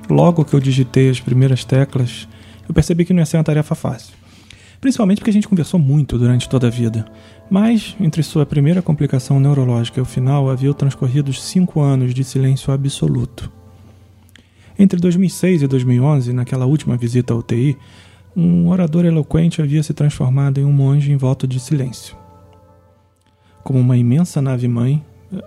Logo 0.09 0.43
que 0.43 0.55
eu 0.55 0.59
digitei 0.59 1.07
as 1.07 1.19
primeiras 1.19 1.63
teclas, 1.63 2.27
eu 2.67 2.73
percebi 2.73 3.05
que 3.05 3.13
não 3.13 3.19
ia 3.19 3.27
ser 3.27 3.37
uma 3.37 3.43
tarefa 3.43 3.75
fácil. 3.75 4.15
Principalmente 4.81 5.19
porque 5.19 5.29
a 5.29 5.33
gente 5.33 5.47
conversou 5.47 5.79
muito 5.79 6.17
durante 6.17 6.49
toda 6.49 6.65
a 6.65 6.69
vida. 6.71 7.05
Mas, 7.47 7.95
entre 7.99 8.23
sua 8.23 8.43
primeira 8.43 8.81
complicação 8.81 9.39
neurológica 9.39 9.99
e 9.99 10.01
o 10.01 10.05
final, 10.05 10.49
havia 10.49 10.73
transcorrido 10.73 11.31
cinco 11.31 11.79
anos 11.79 12.11
de 12.11 12.23
silêncio 12.23 12.73
absoluto. 12.73 13.51
Entre 14.79 14.99
2006 14.99 15.61
e 15.61 15.67
2011, 15.67 16.33
naquela 16.33 16.65
última 16.65 16.97
visita 16.97 17.35
à 17.35 17.37
UTI, 17.37 17.77
um 18.35 18.67
orador 18.69 19.05
eloquente 19.05 19.61
havia 19.61 19.83
se 19.83 19.93
transformado 19.93 20.59
em 20.59 20.65
um 20.65 20.73
monge 20.73 21.11
em 21.11 21.17
voto 21.17 21.45
de 21.45 21.59
silêncio. 21.59 22.17
Como 23.63 23.77
uma 23.77 23.95
imensa 23.95 24.41
nave-mãe, 24.41 25.03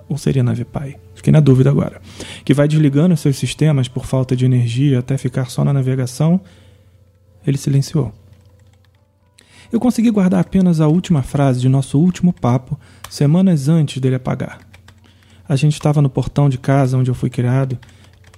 ou 0.08 0.18
seria 0.18 0.42
nave-pai? 0.42 0.96
Fiquei 1.14 1.32
na 1.32 1.40
dúvida 1.40 1.70
agora. 1.70 2.00
Que 2.44 2.54
vai 2.54 2.68
desligando 2.68 3.16
seus 3.16 3.36
sistemas 3.36 3.88
por 3.88 4.04
falta 4.06 4.34
de 4.34 4.44
energia 4.44 4.98
até 4.98 5.16
ficar 5.16 5.50
só 5.50 5.64
na 5.64 5.72
navegação, 5.72 6.40
ele 7.46 7.58
silenciou. 7.58 8.12
Eu 9.70 9.78
consegui 9.78 10.10
guardar 10.10 10.40
apenas 10.40 10.80
a 10.80 10.88
última 10.88 11.22
frase 11.22 11.60
de 11.60 11.68
nosso 11.68 11.98
último 11.98 12.32
papo, 12.32 12.78
semanas 13.10 13.68
antes 13.68 14.00
dele 14.00 14.14
apagar. 14.14 14.60
A 15.46 15.56
gente 15.56 15.74
estava 15.74 16.00
no 16.00 16.08
portão 16.08 16.48
de 16.48 16.58
casa 16.58 16.96
onde 16.96 17.10
eu 17.10 17.14
fui 17.14 17.28
criado, 17.28 17.78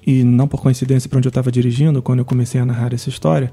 e 0.07 0.25
não 0.25 0.49
por 0.49 0.61
coincidência 0.61 1.09
para 1.09 1.19
onde 1.19 1.29
eu 1.29 1.31
estava 1.31 1.53
dirigindo 1.53 2.03
quando 2.03 2.21
eu 2.21 2.25
comecei 2.25 2.61
a 2.61 2.67
narrar 2.67 2.93
essa 2.93 3.09
história, 3.09 3.53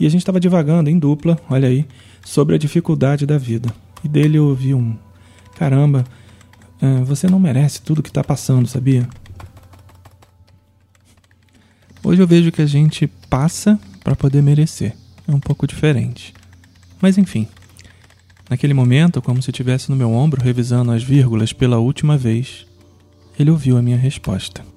e 0.00 0.06
a 0.06 0.08
gente 0.08 0.22
estava 0.22 0.40
divagando 0.40 0.90
em 0.90 0.98
dupla, 0.98 1.38
olha 1.48 1.68
aí, 1.68 1.86
sobre 2.24 2.56
a 2.56 2.58
dificuldade 2.58 3.26
da 3.26 3.38
vida. 3.38 3.72
E 4.02 4.08
dele 4.08 4.38
eu 4.38 4.46
ouvi 4.46 4.74
um: 4.74 4.96
Caramba, 5.56 6.04
é, 6.82 7.04
você 7.04 7.28
não 7.28 7.38
merece 7.38 7.80
tudo 7.80 8.02
que 8.02 8.08
está 8.08 8.24
passando, 8.24 8.66
sabia? 8.66 9.08
Hoje 12.02 12.20
eu 12.20 12.26
vejo 12.26 12.50
que 12.50 12.60
a 12.60 12.66
gente 12.66 13.06
passa 13.30 13.78
para 14.02 14.16
poder 14.16 14.42
merecer. 14.42 14.96
É 15.28 15.32
um 15.32 15.38
pouco 15.38 15.64
diferente. 15.64 16.34
Mas 17.00 17.16
enfim. 17.16 17.46
Naquele 18.50 18.74
momento, 18.74 19.22
como 19.22 19.40
se 19.40 19.50
estivesse 19.50 19.88
no 19.90 19.96
meu 19.96 20.10
ombro 20.10 20.42
revisando 20.42 20.90
as 20.90 21.04
vírgulas 21.04 21.52
pela 21.52 21.78
última 21.78 22.18
vez, 22.18 22.66
ele 23.38 23.52
ouviu 23.52 23.78
a 23.78 23.82
minha 23.82 23.96
resposta. 23.96 24.71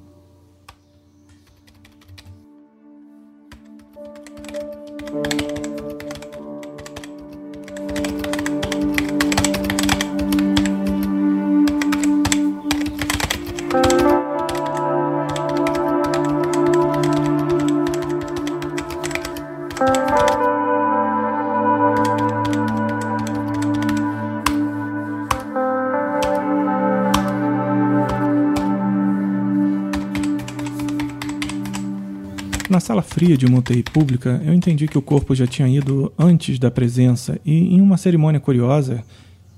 Na 32.67 32.79
sala 32.79 33.03
fria 33.03 33.37
de 33.37 33.45
uma 33.45 33.59
UTI 33.59 33.83
pública, 33.83 34.41
eu 34.43 34.51
entendi 34.51 34.87
que 34.87 34.97
o 34.97 35.01
corpo 35.01 35.35
já 35.35 35.45
tinha 35.45 35.67
ido 35.67 36.11
antes 36.17 36.57
da 36.57 36.71
presença 36.71 37.39
e, 37.45 37.75
em 37.75 37.79
uma 37.79 37.95
cerimônia 37.95 38.39
curiosa, 38.39 39.03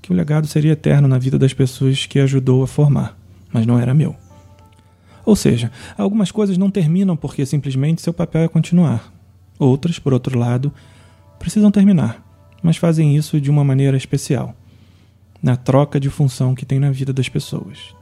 que 0.02 0.12
o 0.12 0.14
legado 0.14 0.46
seria 0.46 0.72
eterno 0.72 1.08
na 1.08 1.18
vida 1.18 1.38
das 1.38 1.54
pessoas 1.54 2.04
que 2.04 2.18
ajudou 2.18 2.62
a 2.62 2.66
formar, 2.66 3.18
mas 3.50 3.64
não 3.64 3.78
era 3.78 3.94
meu. 3.94 4.14
Ou 5.24 5.34
seja, 5.34 5.72
algumas 5.96 6.30
coisas 6.30 6.58
não 6.58 6.70
terminam 6.70 7.16
porque 7.16 7.46
simplesmente 7.46 8.02
seu 8.02 8.12
papel 8.12 8.42
é 8.42 8.48
continuar. 8.48 9.10
Outras, 9.58 9.98
por 9.98 10.12
outro 10.12 10.38
lado, 10.38 10.70
precisam 11.38 11.70
terminar, 11.70 12.22
mas 12.62 12.76
fazem 12.76 13.16
isso 13.16 13.40
de 13.40 13.50
uma 13.50 13.64
maneira 13.64 13.96
especial 13.96 14.54
na 15.42 15.56
troca 15.56 15.98
de 15.98 16.10
função 16.10 16.54
que 16.54 16.66
tem 16.66 16.78
na 16.78 16.90
vida 16.90 17.12
das 17.12 17.28
pessoas. 17.28 17.94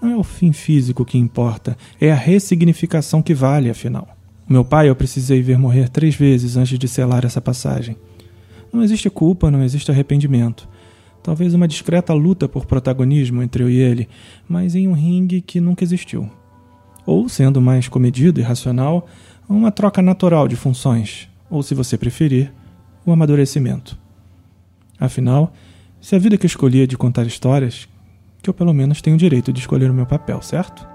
Não 0.00 0.10
é 0.10 0.16
o 0.16 0.22
fim 0.22 0.52
físico 0.52 1.04
que 1.04 1.18
importa, 1.18 1.76
é 2.00 2.12
a 2.12 2.16
ressignificação 2.16 3.22
que 3.22 3.34
vale, 3.34 3.70
afinal. 3.70 4.06
O 4.48 4.52
meu 4.52 4.64
pai 4.64 4.88
eu 4.88 4.96
precisei 4.96 5.40
ver 5.40 5.58
morrer 5.58 5.88
três 5.88 6.14
vezes 6.14 6.56
antes 6.56 6.78
de 6.78 6.86
selar 6.86 7.24
essa 7.24 7.40
passagem. 7.40 7.96
Não 8.72 8.82
existe 8.82 9.08
culpa, 9.08 9.50
não 9.50 9.62
existe 9.62 9.90
arrependimento. 9.90 10.68
Talvez 11.22 11.54
uma 11.54 11.66
discreta 11.66 12.12
luta 12.12 12.46
por 12.46 12.66
protagonismo 12.66 13.42
entre 13.42 13.62
eu 13.62 13.70
e 13.70 13.76
ele, 13.76 14.08
mas 14.46 14.74
em 14.74 14.86
um 14.86 14.92
ringue 14.92 15.40
que 15.40 15.60
nunca 15.60 15.82
existiu. 15.82 16.30
Ou, 17.06 17.28
sendo 17.28 17.60
mais 17.60 17.88
comedido 17.88 18.40
e 18.40 18.42
racional, 18.42 19.06
uma 19.48 19.70
troca 19.70 20.02
natural 20.02 20.46
de 20.46 20.56
funções, 20.56 21.28
ou, 21.48 21.62
se 21.62 21.74
você 21.74 21.96
preferir, 21.96 22.52
o 23.06 23.12
amadurecimento. 23.12 23.96
Afinal, 25.00 25.54
se 26.00 26.14
a 26.14 26.18
vida 26.18 26.36
que 26.36 26.46
escolhi 26.46 26.82
é 26.82 26.86
de 26.86 26.98
contar 26.98 27.26
histórias, 27.26 27.88
que 28.42 28.50
eu 28.50 28.54
pelo 28.54 28.74
menos 28.74 29.00
tenho 29.00 29.16
o 29.16 29.18
direito 29.18 29.52
de 29.52 29.60
escolher 29.60 29.90
o 29.90 29.94
meu 29.94 30.04
papel, 30.04 30.42
certo? 30.42 30.93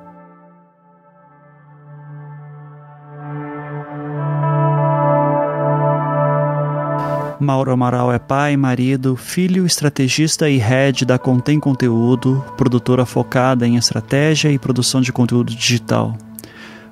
Mauro 7.39 7.71
Amaral 7.71 8.11
é 8.11 8.19
pai, 8.19 8.57
marido, 8.57 9.15
filho, 9.15 9.65
estrategista 9.65 10.49
e 10.49 10.57
head 10.57 11.05
da 11.05 11.17
Contém 11.17 11.57
Conteúdo, 11.57 12.43
produtora 12.57 13.05
focada 13.05 13.65
em 13.65 13.77
estratégia 13.77 14.51
e 14.51 14.59
produção 14.59 14.99
de 14.99 15.13
conteúdo 15.13 15.55
digital. 15.55 16.17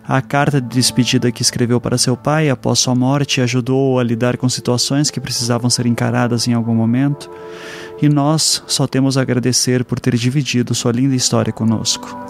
A 0.08 0.22
carta 0.22 0.62
de 0.62 0.70
despedida 0.70 1.34
que 1.34 1.42
escreveu 1.42 1.82
para 1.82 1.98
seu 1.98 2.16
pai 2.16 2.50
após 2.50 2.80
sua 2.80 2.96
morte 2.96 3.42
ajudou 3.42 4.00
a 4.00 4.04
lidar 4.04 4.38
com 4.38 4.48
situações 4.48 5.12
que 5.12 5.20
precisavam 5.20 5.70
ser 5.70 5.86
encaradas 5.86 6.48
em 6.48 6.54
algum 6.54 6.74
momento, 6.74 7.30
e 8.02 8.08
nós 8.08 8.64
só 8.68 8.88
temos 8.88 9.18
a 9.18 9.22
agradecer 9.24 9.84
por 9.84 10.00
ter 10.00 10.16
dividido 10.16 10.74
sua 10.74 10.94
linda 10.94 11.14
história 11.14 11.52
conosco. 11.52 12.27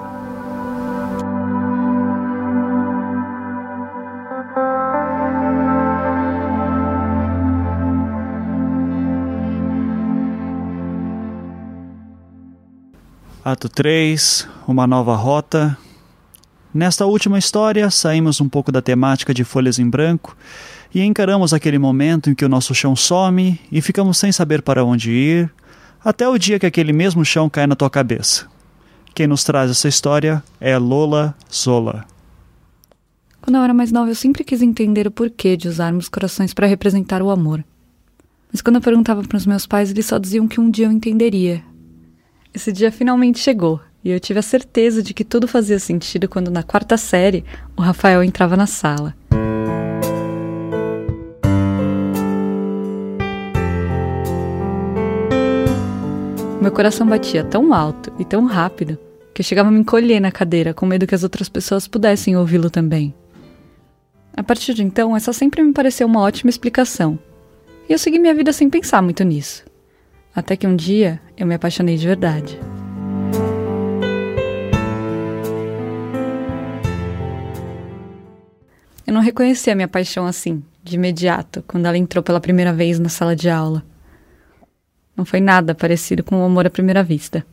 Ato 13.50 13.70
3 13.70 14.46
Uma 14.68 14.86
nova 14.86 15.16
rota. 15.16 15.78
Nesta 16.74 17.06
última 17.06 17.40
história, 17.40 17.90
saímos 17.90 18.42
um 18.42 18.50
pouco 18.50 18.74
da 18.74 18.82
temática 18.82 19.34
de 19.34 19.46
folhas 19.46 19.80
em 19.80 19.90
branco 19.90 20.36
e 20.94 21.02
encaramos 21.02 21.54
aquele 21.54 21.80
momento 21.80 22.30
em 22.30 22.36
que 22.36 22.44
o 22.44 22.50
nosso 22.50 22.76
chão 22.76 22.94
some 22.94 23.58
e 23.72 23.82
ficamos 23.82 24.18
sem 24.18 24.34
saber 24.34 24.62
para 24.62 24.84
onde 24.84 25.12
ir, 25.12 25.50
até 26.04 26.28
o 26.28 26.38
dia 26.38 26.60
que 26.60 26.66
aquele 26.66 26.92
mesmo 26.92 27.24
chão 27.24 27.50
cai 27.50 27.66
na 27.66 27.74
tua 27.74 27.90
cabeça. 27.90 28.48
Quem 29.16 29.28
nos 29.28 29.46
traz 29.46 29.72
essa 29.72 29.88
história 29.88 30.44
é 30.60 30.78
Lola 30.78 31.34
Zola. 31.50 32.04
Quando 33.40 33.56
eu 33.56 33.64
era 33.64 33.74
mais 33.74 33.94
nova, 33.94 34.12
eu 34.12 34.16
sempre 34.16 34.44
quis 34.44 34.62
entender 34.62 35.08
o 35.08 35.12
porquê 35.12 35.56
de 35.56 35.70
usarmos 35.70 36.10
corações 36.10 36.54
para 36.54 36.68
representar 36.68 37.22
o 37.22 37.30
amor. 37.30 37.64
Mas 38.52 38.62
quando 38.62 38.76
eu 38.76 38.82
perguntava 38.82 39.24
para 39.24 39.38
os 39.38 39.46
meus 39.46 39.66
pais, 39.66 39.90
eles 39.90 40.06
só 40.06 40.18
diziam 40.18 40.50
que 40.50 40.60
um 40.60 40.70
dia 40.70 40.88
eu 40.88 40.92
entenderia, 40.92 41.64
esse 42.58 42.72
dia 42.72 42.92
finalmente 42.92 43.40
chegou 43.40 43.80
e 44.04 44.10
eu 44.10 44.20
tive 44.20 44.40
a 44.40 44.44
certeza 44.44 45.02
de 45.02 45.14
que 45.14 45.24
tudo 45.24 45.48
fazia 45.48 45.80
sentido 45.80 46.28
quando, 46.28 46.50
na 46.50 46.64
quarta 46.64 46.98
série, 46.98 47.46
o 47.76 47.82
Rafael 47.82 48.24
entrava 48.24 48.58
na 48.58 48.66
sala. 48.66 49.16
Meu 56.60 56.72
coração 56.72 57.08
batia 57.08 57.44
tão 57.44 57.74
alto 57.74 58.12
e 58.18 58.26
tão 58.26 58.46
rápido 58.46 58.98
que 59.34 59.42
eu 59.42 59.46
chegava 59.46 59.70
a 59.70 59.72
me 59.72 59.80
encolher 59.80 60.20
na 60.20 60.32
cadeira 60.32 60.74
com 60.74 60.86
medo 60.86 61.06
que 61.06 61.16
as 61.16 61.24
outras 61.24 61.48
pessoas 61.48 61.88
pudessem 61.88 62.36
ouvi-lo 62.36 62.72
também. 62.72 63.14
A 64.36 64.44
partir 64.44 64.74
de 64.74 64.84
então, 64.84 65.16
essa 65.16 65.32
sempre 65.32 65.62
me 65.62 65.74
pareceu 65.74 66.08
uma 66.08 66.22
ótima 66.22 66.50
explicação. 66.50 67.20
E 67.88 67.94
eu 67.94 68.00
segui 68.00 68.18
minha 68.20 68.34
vida 68.34 68.52
sem 68.52 68.70
pensar 68.70 69.02
muito 69.02 69.24
nisso. 69.24 69.64
Até 70.38 70.56
que 70.56 70.68
um 70.68 70.76
dia 70.76 71.20
eu 71.36 71.48
me 71.48 71.56
apaixonei 71.56 71.98
de 71.98 72.06
verdade. 72.06 72.60
Eu 79.08 79.12
não 79.12 79.22
reconheci 79.22 79.72
a 79.72 79.76
minha 79.76 79.88
paixão 79.88 80.28
assim, 80.28 80.64
de 80.84 80.94
imediato, 80.94 81.64
quando 81.68 81.88
ela 81.88 81.98
entrou 81.98 82.24
pela 82.24 82.40
primeira 82.40 82.72
vez 82.72 83.00
na 83.00 83.10
sala 83.10 83.36
de 83.36 83.50
aula. 83.50 83.84
Não 85.16 85.26
foi 85.26 85.42
nada 85.42 85.74
parecido 85.74 86.24
com 86.24 86.40
o 86.40 86.46
amor 86.46 86.68
à 86.68 86.70
primeira 86.70 87.02
vista. 87.02 87.44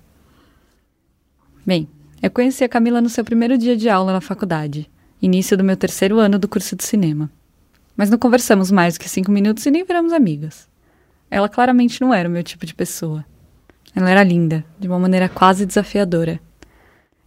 Bem, 1.64 1.89
eu 2.20 2.30
conheci 2.30 2.64
a 2.64 2.68
Camila 2.68 3.01
no 3.01 3.09
seu 3.09 3.24
primeiro 3.24 3.57
dia 3.57 3.78
de 3.78 3.89
aula 3.89 4.12
na 4.12 4.20
faculdade, 4.20 4.91
início 5.22 5.57
do 5.57 5.64
meu 5.64 5.78
terceiro 5.78 6.18
ano 6.18 6.39
do 6.39 6.47
curso 6.47 6.76
de 6.76 6.85
cinema. 6.85 7.30
Mas 7.97 8.11
não 8.11 8.18
conversamos 8.18 8.70
mais 8.70 8.99
que 8.99 9.09
cinco 9.09 9.32
minutos 9.32 9.64
e 9.64 9.70
nem 9.70 9.87
viramos 9.87 10.12
amigas. 10.12 10.68
Ela 11.31 11.49
claramente 11.49 12.01
não 12.01 12.12
era 12.12 12.29
o 12.29 12.33
meu 12.33 12.43
tipo 12.43 12.64
de 12.64 12.75
pessoa. 12.75 13.25
Ela 13.95 14.11
era 14.11 14.22
linda, 14.22 14.64
de 14.79 14.89
uma 14.89 14.99
maneira 14.99 15.29
quase 15.29 15.66
desafiadora. 15.66 16.41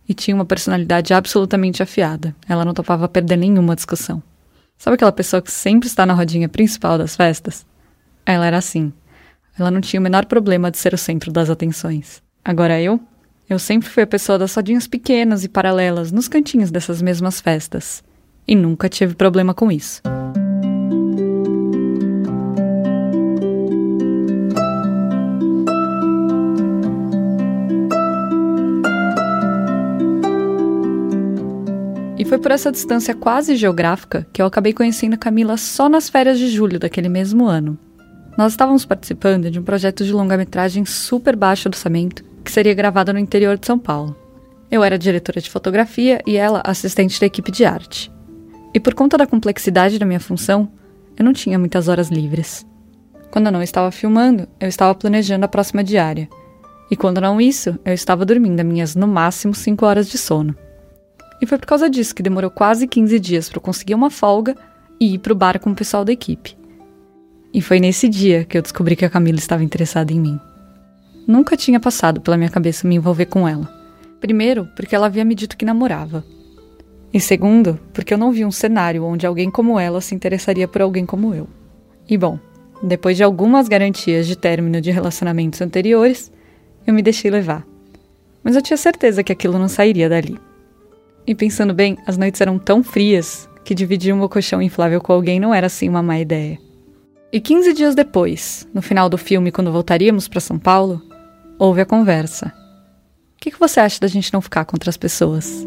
e 0.09 0.13
tinha 0.13 0.33
uma 0.33 0.45
personalidade 0.45 1.13
absolutamente 1.13 1.83
afiada. 1.83 2.33
Ela 2.47 2.63
não 2.63 2.73
topava 2.73 3.09
perder 3.09 3.35
nenhuma 3.35 3.75
discussão. 3.75 4.23
Sabe 4.77 4.95
aquela 4.95 5.11
pessoa 5.11 5.41
que 5.41 5.51
sempre 5.51 5.87
está 5.87 6.05
na 6.05 6.13
rodinha 6.13 6.47
principal 6.47 6.97
das 6.97 7.15
festas? 7.15 7.65
Ela 8.25 8.45
era 8.45 8.57
assim. 8.57 8.93
Ela 9.59 9.71
não 9.71 9.81
tinha 9.81 9.99
o 9.99 10.03
menor 10.03 10.25
problema 10.25 10.71
de 10.71 10.77
ser 10.77 10.93
o 10.93 10.97
centro 10.97 11.31
das 11.31 11.49
atenções. 11.49 12.21
Agora 12.45 12.79
eu? 12.79 12.99
Eu 13.49 13.59
sempre 13.59 13.89
fui 13.89 14.03
a 14.03 14.07
pessoa 14.07 14.37
das 14.37 14.53
rodinhas 14.53 14.87
pequenas 14.87 15.43
e 15.43 15.49
paralelas 15.49 16.11
nos 16.11 16.27
cantinhos 16.27 16.69
dessas 16.69 17.01
mesmas 17.01 17.41
festas. 17.41 18.03
E 18.47 18.55
nunca 18.55 18.87
tive 18.87 19.15
problema 19.15 19.53
com 19.53 19.71
isso. 19.71 20.01
Foi 32.27 32.37
por 32.37 32.51
essa 32.51 32.71
distância 32.71 33.15
quase 33.15 33.55
geográfica 33.55 34.27
que 34.33 34.41
eu 34.41 34.45
acabei 34.45 34.73
conhecendo 34.73 35.17
Camila 35.17 35.55
só 35.55 35.87
nas 35.87 36.09
férias 36.09 36.37
de 36.37 36.49
julho 36.49 36.77
daquele 36.77 37.07
mesmo 37.07 37.45
ano. 37.45 37.77
Nós 38.37 38.51
estávamos 38.51 38.85
participando 38.85 39.49
de 39.49 39.57
um 39.57 39.63
projeto 39.63 40.03
de 40.03 40.11
longa-metragem 40.11 40.83
super 40.83 41.37
baixo 41.37 41.69
orçamento 41.69 42.25
que 42.43 42.51
seria 42.51 42.73
gravado 42.73 43.13
no 43.13 43.19
interior 43.19 43.57
de 43.57 43.65
São 43.65 43.79
Paulo. 43.79 44.13
Eu 44.69 44.83
era 44.83 44.99
diretora 44.99 45.39
de 45.39 45.49
fotografia 45.49 46.21
e 46.27 46.35
ela 46.35 46.61
assistente 46.65 47.17
da 47.17 47.25
equipe 47.25 47.49
de 47.49 47.63
arte. 47.63 48.11
E 48.73 48.79
por 48.79 48.93
conta 48.93 49.17
da 49.17 49.25
complexidade 49.25 49.97
da 49.97 50.05
minha 50.05 50.19
função, 50.19 50.69
eu 51.17 51.23
não 51.23 51.31
tinha 51.31 51.57
muitas 51.57 51.87
horas 51.87 52.09
livres. 52.09 52.65
Quando 53.31 53.45
eu 53.45 53.53
não 53.53 53.63
estava 53.63 53.89
filmando, 53.89 54.49
eu 54.59 54.67
estava 54.67 54.93
planejando 54.93 55.45
a 55.45 55.49
próxima 55.49 55.81
diária. 55.81 56.27
E 56.91 56.95
quando 56.97 57.21
não 57.21 57.39
isso, 57.39 57.79
eu 57.85 57.93
estava 57.93 58.25
dormindo 58.25 58.59
as 58.59 58.65
minhas 58.65 58.95
no 58.95 59.07
máximo 59.07 59.55
5 59.55 59.85
horas 59.85 60.09
de 60.09 60.17
sono. 60.17 60.53
E 61.41 61.45
foi 61.45 61.57
por 61.57 61.65
causa 61.65 61.89
disso 61.89 62.15
que 62.15 62.23
demorou 62.23 62.49
quase 62.49 62.87
15 62.87 63.19
dias 63.19 63.49
para 63.49 63.57
eu 63.57 63.61
conseguir 63.61 63.95
uma 63.95 64.09
folga 64.09 64.55
e 64.99 65.13
ir 65.13 65.19
para 65.19 65.33
o 65.33 65.35
bar 65.35 65.59
com 65.59 65.71
o 65.71 65.75
pessoal 65.75 66.03
da 66.03 66.11
equipe. 66.11 66.57
E 67.53 67.61
foi 67.61 67.79
nesse 67.79 68.09
dia 68.09 68.43
que 68.43 68.57
eu 68.57 68.61
descobri 68.61 68.95
que 68.95 69.05
a 69.05 69.09
Camila 69.09 69.37
estava 69.37 69.63
interessada 69.63 70.11
em 70.11 70.19
mim. 70.19 70.39
Nunca 71.27 71.57
tinha 71.57 71.79
passado 71.79 72.21
pela 72.21 72.37
minha 72.37 72.49
cabeça 72.49 72.87
me 72.87 72.95
envolver 72.95 73.25
com 73.25 73.47
ela. 73.47 73.67
Primeiro, 74.19 74.67
porque 74.75 74.95
ela 74.95 75.07
havia 75.07 75.25
me 75.25 75.35
dito 75.35 75.57
que 75.57 75.65
namorava. 75.65 76.23
E 77.13 77.19
segundo, 77.19 77.79
porque 77.93 78.13
eu 78.13 78.17
não 78.17 78.31
vi 78.31 78.43
um 78.43 78.51
cenário 78.51 79.03
onde 79.03 79.25
alguém 79.25 79.49
como 79.49 79.79
ela 79.79 80.01
se 80.01 80.15
interessaria 80.15 80.67
por 80.67 80.81
alguém 80.81 81.05
como 81.05 81.33
eu. 81.33 81.47
E 82.09 82.17
bom, 82.17 82.39
depois 82.81 83.17
de 83.17 83.23
algumas 83.23 83.67
garantias 83.67 84.27
de 84.27 84.35
término 84.35 84.79
de 84.81 84.91
relacionamentos 84.91 85.61
anteriores, 85.61 86.31
eu 86.85 86.93
me 86.93 87.01
deixei 87.01 87.31
levar. 87.31 87.65
Mas 88.43 88.55
eu 88.55 88.61
tinha 88.61 88.77
certeza 88.77 89.23
que 89.23 89.31
aquilo 89.31 89.57
não 89.57 89.67
sairia 89.67 90.07
dali. 90.07 90.39
E 91.27 91.35
pensando 91.35 91.73
bem, 91.73 91.97
as 92.07 92.17
noites 92.17 92.39
eram 92.39 92.57
tão 92.57 92.81
frias 92.81 93.49
que 93.65 93.75
dividir 93.75 94.13
um 94.13 94.27
colchão 94.29 94.61
inflável 94.61 95.01
com 95.01 95.11
alguém 95.11 95.41
não 95.41 95.53
era 95.53 95.67
assim 95.67 95.89
uma 95.89 96.01
má 96.01 96.17
ideia. 96.17 96.57
E 97.33 97.41
15 97.41 97.73
dias 97.73 97.93
depois, 97.93 98.65
no 98.73 98.81
final 98.81 99.09
do 99.09 99.17
filme, 99.17 99.51
quando 99.51 99.69
voltaríamos 99.69 100.29
para 100.29 100.39
São 100.39 100.57
Paulo, 100.57 101.01
houve 101.59 101.81
a 101.81 101.85
conversa. 101.85 102.53
O 103.35 103.41
que, 103.41 103.51
que 103.51 103.59
você 103.59 103.81
acha 103.81 103.99
da 103.99 104.07
gente 104.07 104.31
não 104.31 104.41
ficar 104.41 104.63
contra 104.63 104.89
as 104.89 104.95
pessoas? 104.95 105.65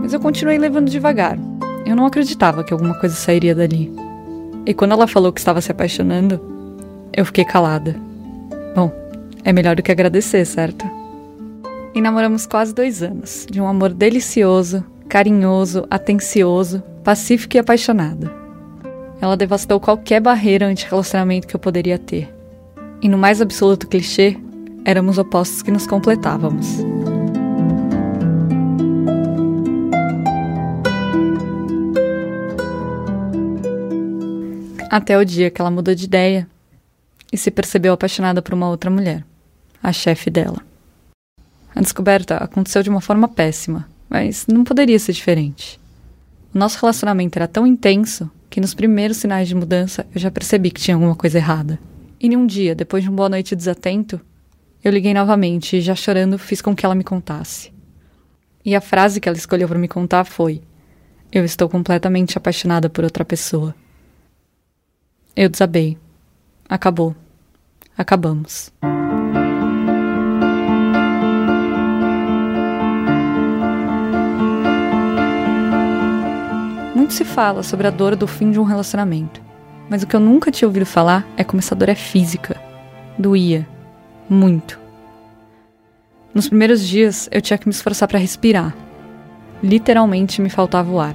Mas 0.00 0.12
eu 0.12 0.20
continuei 0.20 0.56
levando 0.56 0.88
devagar. 0.88 1.49
Eu 1.90 1.96
não 1.96 2.06
acreditava 2.06 2.62
que 2.62 2.72
alguma 2.72 2.94
coisa 2.94 3.16
sairia 3.16 3.52
dali. 3.52 3.92
E 4.64 4.72
quando 4.72 4.92
ela 4.92 5.08
falou 5.08 5.32
que 5.32 5.40
estava 5.40 5.60
se 5.60 5.72
apaixonando, 5.72 6.40
eu 7.12 7.26
fiquei 7.26 7.44
calada. 7.44 7.96
Bom, 8.76 8.92
é 9.42 9.52
melhor 9.52 9.74
do 9.74 9.82
que 9.82 9.90
agradecer, 9.90 10.44
certo? 10.44 10.88
E 11.92 12.00
namoramos 12.00 12.46
quase 12.46 12.72
dois 12.72 13.02
anos, 13.02 13.44
de 13.50 13.60
um 13.60 13.66
amor 13.66 13.92
delicioso, 13.92 14.84
carinhoso, 15.08 15.84
atencioso, 15.90 16.80
pacífico 17.02 17.56
e 17.56 17.58
apaixonado. 17.58 18.30
Ela 19.20 19.36
devastou 19.36 19.80
qualquer 19.80 20.20
barreira 20.20 20.68
anti-relacionamento 20.68 21.48
que 21.48 21.56
eu 21.56 21.60
poderia 21.60 21.98
ter. 21.98 22.32
E 23.02 23.08
no 23.08 23.18
mais 23.18 23.42
absoluto 23.42 23.88
clichê, 23.88 24.36
éramos 24.84 25.18
opostos 25.18 25.60
que 25.60 25.72
nos 25.72 25.88
completávamos. 25.88 26.84
Até 34.90 35.16
o 35.16 35.24
dia 35.24 35.52
que 35.52 35.60
ela 35.60 35.70
mudou 35.70 35.94
de 35.94 36.04
ideia 36.04 36.48
e 37.32 37.38
se 37.38 37.48
percebeu 37.48 37.92
apaixonada 37.92 38.42
por 38.42 38.52
uma 38.52 38.68
outra 38.68 38.90
mulher, 38.90 39.24
a 39.80 39.92
chefe 39.92 40.28
dela. 40.28 40.60
A 41.72 41.80
descoberta 41.80 42.38
aconteceu 42.38 42.82
de 42.82 42.90
uma 42.90 43.00
forma 43.00 43.28
péssima, 43.28 43.88
mas 44.08 44.48
não 44.48 44.64
poderia 44.64 44.98
ser 44.98 45.12
diferente. 45.12 45.78
O 46.52 46.58
nosso 46.58 46.80
relacionamento 46.80 47.38
era 47.38 47.46
tão 47.46 47.64
intenso 47.64 48.28
que 48.50 48.60
nos 48.60 48.74
primeiros 48.74 49.18
sinais 49.18 49.46
de 49.46 49.54
mudança 49.54 50.04
eu 50.12 50.20
já 50.20 50.28
percebi 50.28 50.72
que 50.72 50.80
tinha 50.80 50.96
alguma 50.96 51.14
coisa 51.14 51.38
errada. 51.38 51.78
E 52.18 52.28
num 52.28 52.44
dia, 52.44 52.74
depois 52.74 53.04
de 53.04 53.10
uma 53.10 53.16
boa 53.16 53.28
noite 53.28 53.54
desatento, 53.54 54.20
eu 54.82 54.90
liguei 54.90 55.14
novamente 55.14 55.76
e, 55.76 55.80
já 55.80 55.94
chorando, 55.94 56.36
fiz 56.36 56.60
com 56.60 56.74
que 56.74 56.84
ela 56.84 56.96
me 56.96 57.04
contasse. 57.04 57.72
E 58.64 58.74
a 58.74 58.80
frase 58.80 59.20
que 59.20 59.28
ela 59.28 59.38
escolheu 59.38 59.68
para 59.68 59.78
me 59.78 59.86
contar 59.86 60.24
foi: 60.24 60.60
Eu 61.30 61.44
estou 61.44 61.68
completamente 61.68 62.36
apaixonada 62.36 62.90
por 62.90 63.04
outra 63.04 63.24
pessoa. 63.24 63.72
Eu 65.36 65.48
desabei. 65.48 65.96
Acabou. 66.68 67.14
Acabamos. 67.96 68.72
Muito 76.94 77.14
se 77.14 77.24
fala 77.24 77.62
sobre 77.62 77.86
a 77.86 77.90
dor 77.90 78.16
do 78.16 78.26
fim 78.26 78.50
de 78.50 78.58
um 78.58 78.64
relacionamento, 78.64 79.40
mas 79.88 80.02
o 80.02 80.06
que 80.06 80.16
eu 80.16 80.20
nunca 80.20 80.50
tinha 80.50 80.66
ouvido 80.66 80.84
falar 80.84 81.26
é 81.36 81.44
como 81.44 81.60
essa 81.60 81.74
dor 81.74 81.88
é 81.88 81.94
física. 81.94 82.60
Doía. 83.16 83.66
Muito. 84.28 84.80
Nos 86.34 86.48
primeiros 86.48 86.86
dias 86.86 87.28
eu 87.30 87.40
tinha 87.40 87.58
que 87.58 87.68
me 87.68 87.74
esforçar 87.74 88.08
para 88.08 88.18
respirar. 88.18 88.74
Literalmente 89.62 90.42
me 90.42 90.50
faltava 90.50 90.90
o 90.90 91.00
ar. 91.00 91.14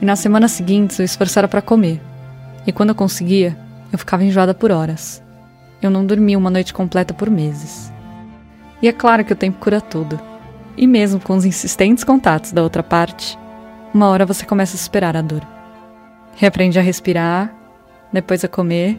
E 0.00 0.04
nas 0.04 0.18
semanas 0.18 0.52
seguintes 0.52 0.98
eu 0.98 1.04
esforçara 1.04 1.48
para 1.48 1.62
comer 1.62 2.00
e 2.66 2.72
quando 2.72 2.90
eu 2.90 2.94
conseguia, 2.94 3.56
eu 3.92 3.98
ficava 3.98 4.24
enjoada 4.24 4.54
por 4.54 4.70
horas. 4.70 5.22
Eu 5.80 5.90
não 5.90 6.06
dormia 6.06 6.38
uma 6.38 6.50
noite 6.50 6.72
completa 6.72 7.12
por 7.12 7.28
meses. 7.28 7.92
E 8.80 8.88
é 8.88 8.92
claro 8.92 9.24
que 9.24 9.32
o 9.32 9.36
tempo 9.36 9.58
cura 9.58 9.80
tudo. 9.80 10.18
E 10.76 10.86
mesmo 10.86 11.20
com 11.20 11.36
os 11.36 11.44
insistentes 11.44 12.04
contatos 12.04 12.52
da 12.52 12.62
outra 12.62 12.82
parte, 12.82 13.38
uma 13.92 14.08
hora 14.08 14.24
você 14.24 14.46
começa 14.46 14.76
a 14.76 14.78
superar 14.78 15.16
a 15.16 15.22
dor. 15.22 15.46
Reaprende 16.36 16.78
a 16.78 16.82
respirar, 16.82 17.54
depois 18.12 18.44
a 18.44 18.48
comer 18.48 18.98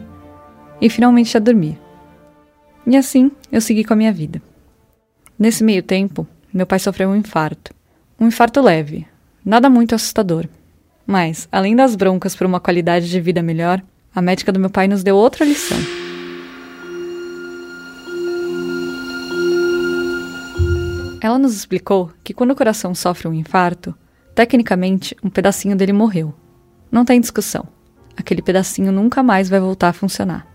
e 0.80 0.88
finalmente 0.88 1.36
a 1.36 1.40
dormir. 1.40 1.78
E 2.86 2.96
assim 2.96 3.30
eu 3.50 3.60
segui 3.60 3.82
com 3.82 3.94
a 3.94 3.96
minha 3.96 4.12
vida. 4.12 4.40
Nesse 5.38 5.64
meio 5.64 5.82
tempo, 5.82 6.26
meu 6.52 6.66
pai 6.66 6.78
sofreu 6.78 7.08
um 7.08 7.16
infarto. 7.16 7.74
Um 8.20 8.28
infarto 8.28 8.60
leve, 8.60 9.06
nada 9.44 9.68
muito 9.68 9.94
assustador. 9.94 10.48
Mas, 11.06 11.48
além 11.52 11.76
das 11.76 11.94
broncas 11.94 12.34
por 12.34 12.46
uma 12.46 12.60
qualidade 12.60 13.08
de 13.08 13.20
vida 13.20 13.42
melhor, 13.42 13.82
a 14.14 14.22
médica 14.22 14.50
do 14.50 14.60
meu 14.60 14.70
pai 14.70 14.88
nos 14.88 15.02
deu 15.02 15.16
outra 15.16 15.44
lição. 15.44 15.78
Ela 21.20 21.38
nos 21.38 21.54
explicou 21.54 22.10
que 22.22 22.34
quando 22.34 22.50
o 22.50 22.56
coração 22.56 22.94
sofre 22.94 23.26
um 23.26 23.32
infarto, 23.34 23.94
tecnicamente 24.34 25.16
um 25.22 25.30
pedacinho 25.30 25.74
dele 25.74 25.92
morreu. 25.92 26.34
Não 26.90 27.04
tem 27.04 27.20
discussão. 27.20 27.66
Aquele 28.16 28.42
pedacinho 28.42 28.92
nunca 28.92 29.22
mais 29.22 29.48
vai 29.48 29.58
voltar 29.58 29.88
a 29.88 29.92
funcionar. 29.94 30.46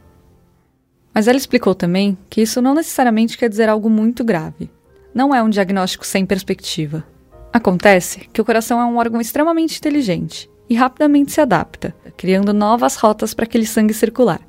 Mas 1.14 1.28
ela 1.28 1.38
explicou 1.38 1.74
também 1.74 2.18
que 2.30 2.42
isso 2.42 2.62
não 2.62 2.76
necessariamente 2.76 3.38
quer 3.38 3.50
dizer 3.50 3.68
algo 3.68 3.90
muito 3.90 4.24
grave. 4.24 4.70
Não 5.14 5.34
é 5.34 5.42
um 5.42 5.50
diagnóstico 5.50 6.06
sem 6.06 6.26
perspectiva. 6.26 7.04
Acontece 7.52 8.30
que 8.32 8.40
o 8.40 8.46
coração 8.46 8.80
é 8.80 8.86
um 8.86 8.98
órgão 8.98 9.20
extremamente 9.20 9.78
inteligente 9.80 10.50
e 10.70 10.76
rapidamente 10.76 11.32
se 11.32 11.42
adapta, 11.42 11.96
criando 12.16 12.54
novas 12.54 12.96
rotas 12.96 13.34
para 13.34 13.46
aquele 13.46 13.66
sangue 13.66 13.94
circular, 13.94 14.40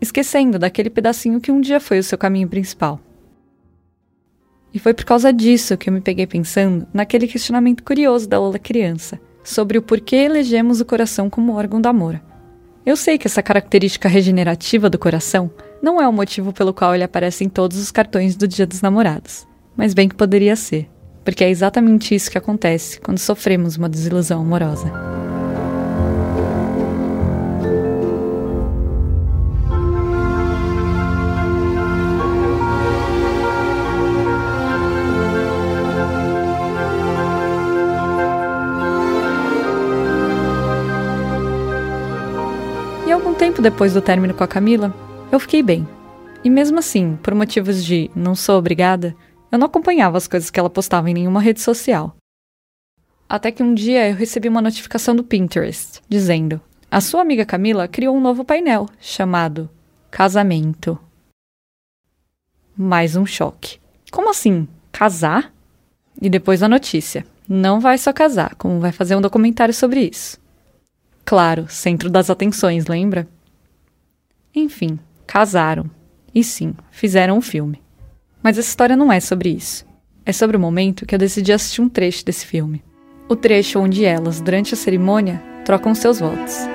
esquecendo 0.00 0.58
daquele 0.58 0.90
pedacinho 0.90 1.40
que 1.40 1.52
um 1.52 1.60
dia 1.60 1.78
foi 1.78 2.00
o 2.00 2.02
seu 2.02 2.18
caminho 2.18 2.48
principal. 2.48 3.00
E 4.74 4.78
foi 4.80 4.92
por 4.92 5.04
causa 5.04 5.32
disso 5.32 5.76
que 5.76 5.88
eu 5.88 5.94
me 5.94 6.00
peguei 6.00 6.26
pensando 6.26 6.86
naquele 6.92 7.28
questionamento 7.28 7.84
curioso 7.84 8.28
da 8.28 8.40
Lola 8.40 8.58
criança, 8.58 9.20
sobre 9.44 9.78
o 9.78 9.82
porquê 9.82 10.16
elegemos 10.16 10.80
o 10.80 10.84
coração 10.84 11.30
como 11.30 11.54
órgão 11.54 11.80
da 11.80 11.90
amor. 11.90 12.20
Eu 12.84 12.96
sei 12.96 13.18
que 13.18 13.28
essa 13.28 13.42
característica 13.42 14.08
regenerativa 14.08 14.90
do 14.90 14.98
coração 14.98 15.50
não 15.80 16.00
é 16.00 16.08
o 16.08 16.12
motivo 16.12 16.52
pelo 16.52 16.74
qual 16.74 16.92
ele 16.92 17.04
aparece 17.04 17.44
em 17.44 17.48
todos 17.48 17.78
os 17.78 17.92
cartões 17.92 18.36
do 18.36 18.48
Dia 18.48 18.66
dos 18.66 18.82
Namorados, 18.82 19.46
mas 19.76 19.94
bem 19.94 20.08
que 20.08 20.16
poderia 20.16 20.56
ser 20.56 20.88
porque 21.28 21.44
é 21.44 21.50
exatamente 21.50 22.14
isso 22.14 22.30
que 22.30 22.38
acontece 22.38 22.98
quando 23.00 23.18
sofremos 23.18 23.76
uma 23.76 23.86
desilusão 23.86 24.40
amorosa. 24.40 24.90
E 43.06 43.12
algum 43.12 43.34
tempo 43.34 43.60
depois 43.60 43.92
do 43.92 44.00
término 44.00 44.32
com 44.32 44.42
a 44.42 44.48
Camila, 44.48 44.94
eu 45.30 45.38
fiquei 45.38 45.62
bem. 45.62 45.86
E 46.42 46.48
mesmo 46.48 46.78
assim, 46.78 47.18
por 47.22 47.34
motivos 47.34 47.84
de 47.84 48.10
não 48.16 48.34
sou 48.34 48.58
obrigada, 48.58 49.14
eu 49.50 49.58
não 49.58 49.66
acompanhava 49.66 50.16
as 50.16 50.26
coisas 50.26 50.50
que 50.50 50.58
ela 50.58 50.70
postava 50.70 51.08
em 51.10 51.14
nenhuma 51.14 51.40
rede 51.40 51.60
social. 51.60 52.16
Até 53.28 53.52
que 53.52 53.62
um 53.62 53.74
dia 53.74 54.08
eu 54.08 54.14
recebi 54.14 54.48
uma 54.48 54.62
notificação 54.62 55.14
do 55.14 55.24
Pinterest 55.24 56.00
dizendo: 56.08 56.60
A 56.90 57.00
sua 57.00 57.20
amiga 57.20 57.44
Camila 57.44 57.86
criou 57.86 58.16
um 58.16 58.20
novo 58.20 58.44
painel 58.44 58.88
chamado 59.00 59.68
Casamento. 60.10 60.98
Mais 62.76 63.16
um 63.16 63.26
choque. 63.26 63.78
Como 64.10 64.30
assim? 64.30 64.66
Casar? 64.90 65.52
E 66.20 66.30
depois 66.30 66.62
a 66.62 66.68
notícia: 66.68 67.26
Não 67.48 67.80
vai 67.80 67.98
só 67.98 68.12
casar, 68.12 68.54
como 68.54 68.80
vai 68.80 68.92
fazer 68.92 69.14
um 69.14 69.20
documentário 69.20 69.74
sobre 69.74 70.00
isso. 70.00 70.38
Claro, 71.24 71.68
centro 71.68 72.08
das 72.08 72.30
atenções, 72.30 72.86
lembra? 72.86 73.28
Enfim, 74.54 74.98
casaram. 75.26 75.90
E 76.34 76.42
sim, 76.42 76.74
fizeram 76.90 77.36
um 77.36 77.42
filme. 77.42 77.82
Mas 78.42 78.58
essa 78.58 78.68
história 78.68 78.96
não 78.96 79.12
é 79.12 79.20
sobre 79.20 79.50
isso. 79.50 79.86
É 80.24 80.32
sobre 80.32 80.56
o 80.56 80.60
momento 80.60 81.06
que 81.06 81.14
eu 81.14 81.18
decidi 81.18 81.52
assistir 81.52 81.80
um 81.80 81.88
trecho 81.88 82.24
desse 82.24 82.46
filme 82.46 82.82
o 83.28 83.36
trecho 83.36 83.78
onde 83.78 84.04
elas, 84.04 84.40
durante 84.40 84.72
a 84.72 84.76
cerimônia, 84.76 85.42
trocam 85.64 85.94
seus 85.94 86.18
votos. 86.18 86.66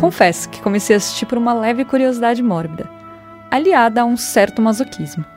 Confesso 0.00 0.48
que 0.48 0.62
comecei 0.62 0.94
a 0.94 0.98
assistir 0.98 1.26
por 1.26 1.36
uma 1.36 1.52
leve 1.52 1.84
curiosidade 1.84 2.42
mórbida, 2.42 2.88
aliada 3.50 4.02
a 4.02 4.04
um 4.04 4.16
certo 4.16 4.62
masoquismo. 4.62 5.33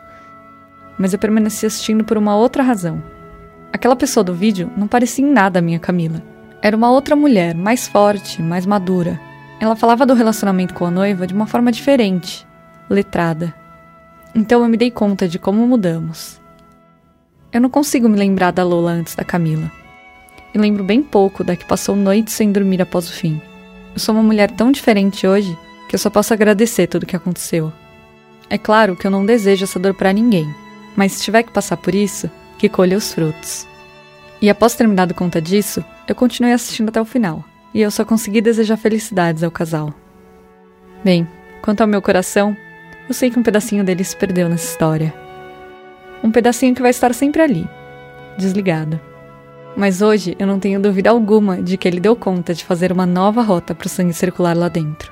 Mas 0.97 1.13
eu 1.13 1.19
permaneci 1.19 1.65
assistindo 1.65 2.03
por 2.03 2.17
uma 2.17 2.35
outra 2.35 2.63
razão 2.63 3.01
Aquela 3.71 3.95
pessoa 3.95 4.23
do 4.23 4.33
vídeo 4.33 4.71
não 4.77 4.87
parecia 4.87 5.25
em 5.25 5.29
nada 5.29 5.59
a 5.59 5.61
minha 5.61 5.79
Camila. 5.79 6.23
Era 6.61 6.75
uma 6.75 6.89
outra 6.89 7.15
mulher, 7.15 7.53
mais 7.53 7.87
forte, 7.87 8.41
mais 8.41 8.65
madura. 8.65 9.19
Ela 9.59 9.75
falava 9.75 10.05
do 10.05 10.13
relacionamento 10.13 10.73
com 10.73 10.85
a 10.85 10.91
noiva 10.91 11.27
de 11.27 11.33
uma 11.33 11.45
forma 11.45 11.71
diferente, 11.71 12.47
letrada. 12.89 13.53
Então 14.33 14.63
eu 14.63 14.69
me 14.69 14.77
dei 14.77 14.89
conta 14.89 15.27
de 15.27 15.37
como 15.37 15.67
mudamos. 15.67 16.41
Eu 17.51 17.61
não 17.61 17.69
consigo 17.69 18.09
me 18.09 18.17
lembrar 18.17 18.51
da 18.51 18.63
Lola 18.63 18.91
antes 18.91 19.15
da 19.15 19.23
Camila. 19.23 19.71
E 20.53 20.57
lembro 20.57 20.83
bem 20.83 21.03
pouco 21.03 21.43
da 21.43 21.55
que 21.55 21.65
passou 21.65 21.95
noites 21.95 22.33
sem 22.33 22.51
dormir 22.51 22.81
após 22.81 23.09
o 23.09 23.13
fim. 23.13 23.41
Eu 23.93 23.99
sou 23.99 24.15
uma 24.15 24.23
mulher 24.23 24.49
tão 24.51 24.71
diferente 24.71 25.27
hoje 25.27 25.57
que 25.89 25.95
eu 25.95 25.99
só 25.99 26.09
posso 26.09 26.33
agradecer 26.33 26.87
tudo 26.87 27.03
o 27.03 27.05
que 27.05 27.15
aconteceu. 27.15 27.71
É 28.49 28.57
claro 28.57 28.95
que 28.95 29.05
eu 29.05 29.11
não 29.11 29.25
desejo 29.25 29.65
essa 29.65 29.79
dor 29.79 29.93
para 29.93 30.13
ninguém, 30.13 30.47
mas 30.97 31.13
se 31.13 31.23
tiver 31.23 31.43
que 31.43 31.51
passar 31.53 31.77
por 31.77 31.93
isso, 31.93 32.29
que 32.57 32.67
colha 32.67 32.97
os 32.97 33.13
frutos. 33.13 33.67
E 34.41 34.49
após 34.49 34.75
ter 34.75 34.87
me 34.87 34.95
dado 34.95 35.13
conta 35.13 35.39
disso, 35.39 35.85
eu 36.07 36.15
continuei 36.15 36.53
assistindo 36.53 36.89
até 36.89 36.99
o 36.99 37.05
final, 37.05 37.45
e 37.73 37.81
eu 37.81 37.91
só 37.91 38.03
consegui 38.03 38.41
desejar 38.41 38.77
felicidades 38.77 39.43
ao 39.43 39.51
casal. 39.51 39.93
Bem, 41.05 41.27
quanto 41.61 41.81
ao 41.81 41.87
meu 41.87 42.01
coração, 42.01 42.57
eu 43.07 43.13
sei 43.13 43.29
que 43.29 43.39
um 43.39 43.43
pedacinho 43.43 43.83
dele 43.83 44.03
se 44.03 44.17
perdeu 44.17 44.49
nessa 44.49 44.71
história. 44.71 45.13
Um 46.23 46.31
pedacinho 46.31 46.73
que 46.73 46.81
vai 46.81 46.89
estar 46.89 47.13
sempre 47.13 47.43
ali, 47.43 47.69
desligado. 48.37 48.99
Mas 49.75 50.01
hoje 50.01 50.35
eu 50.39 50.47
não 50.47 50.59
tenho 50.59 50.79
dúvida 50.79 51.11
alguma 51.11 51.61
de 51.61 51.77
que 51.77 51.87
ele 51.87 51.99
deu 51.99 52.15
conta 52.15 52.55
de 52.55 52.65
fazer 52.65 52.91
uma 52.91 53.05
nova 53.05 53.43
rota 53.43 53.75
para 53.75 53.85
o 53.85 53.89
sangue 53.89 54.13
circular 54.13 54.57
lá 54.57 54.67
dentro. 54.67 55.11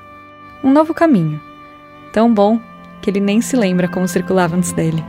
Um 0.63 0.71
novo 0.71 0.95
caminho. 0.95 1.39
Tão 2.11 2.33
bom 2.33 2.59
que 2.99 3.11
ele 3.11 3.19
nem 3.19 3.41
se 3.41 3.55
lembra 3.55 3.87
como 3.87 4.07
circulava 4.07 4.55
antes 4.55 4.71
dele. 4.71 5.03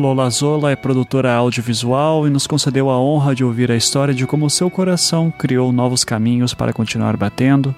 Lola 0.00 0.30
Zola 0.30 0.70
é 0.70 0.76
produtora 0.76 1.34
audiovisual 1.34 2.26
e 2.26 2.30
nos 2.30 2.46
concedeu 2.46 2.88
a 2.88 2.98
honra 2.98 3.34
de 3.34 3.44
ouvir 3.44 3.70
a 3.70 3.76
história 3.76 4.14
de 4.14 4.26
como 4.26 4.48
seu 4.48 4.70
coração 4.70 5.30
criou 5.30 5.70
novos 5.70 6.04
caminhos 6.04 6.54
para 6.54 6.72
continuar 6.72 7.18
batendo. 7.18 7.74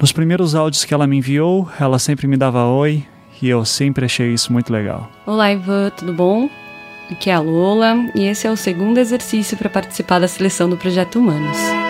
Nos 0.00 0.10
primeiros 0.10 0.56
áudios 0.56 0.84
que 0.84 0.92
ela 0.92 1.06
me 1.06 1.18
enviou, 1.18 1.68
ela 1.78 2.00
sempre 2.00 2.26
me 2.26 2.36
dava 2.36 2.64
oi 2.64 3.04
e 3.40 3.48
eu 3.48 3.64
sempre 3.64 4.04
achei 4.04 4.34
isso 4.34 4.52
muito 4.52 4.72
legal. 4.72 5.08
Olá, 5.24 5.52
Ivan, 5.52 5.90
tudo 5.96 6.12
bom? 6.12 6.50
Aqui 7.10 7.30
é 7.30 7.34
a 7.34 7.40
Lola 7.40 7.94
e 8.14 8.24
esse 8.24 8.48
é 8.48 8.50
o 8.50 8.56
segundo 8.56 8.98
exercício 8.98 9.56
para 9.56 9.70
participar 9.70 10.18
da 10.18 10.26
seleção 10.26 10.68
do 10.68 10.76
Projeto 10.76 11.20
Humanos. 11.20 11.85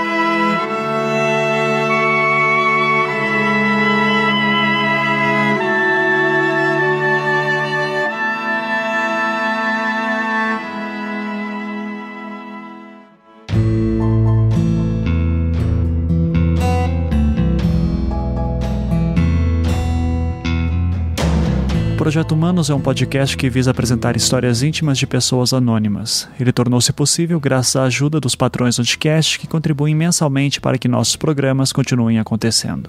Projeto 22.16 22.32
Humanos 22.32 22.70
é 22.70 22.74
um 22.74 22.80
podcast 22.80 23.36
que 23.36 23.50
visa 23.50 23.70
apresentar 23.70 24.16
histórias 24.16 24.62
íntimas 24.62 24.96
de 24.96 25.06
pessoas 25.06 25.52
anônimas. 25.52 26.26
Ele 26.40 26.50
tornou-se 26.50 26.90
possível 26.90 27.38
graças 27.38 27.76
à 27.76 27.82
ajuda 27.82 28.18
dos 28.18 28.34
patrões 28.34 28.76
do 28.76 28.78
podcast 28.78 29.38
que 29.38 29.46
contribuem 29.46 29.94
mensalmente 29.94 30.58
para 30.58 30.78
que 30.78 30.88
nossos 30.88 31.14
programas 31.14 31.74
continuem 31.74 32.18
acontecendo. 32.18 32.88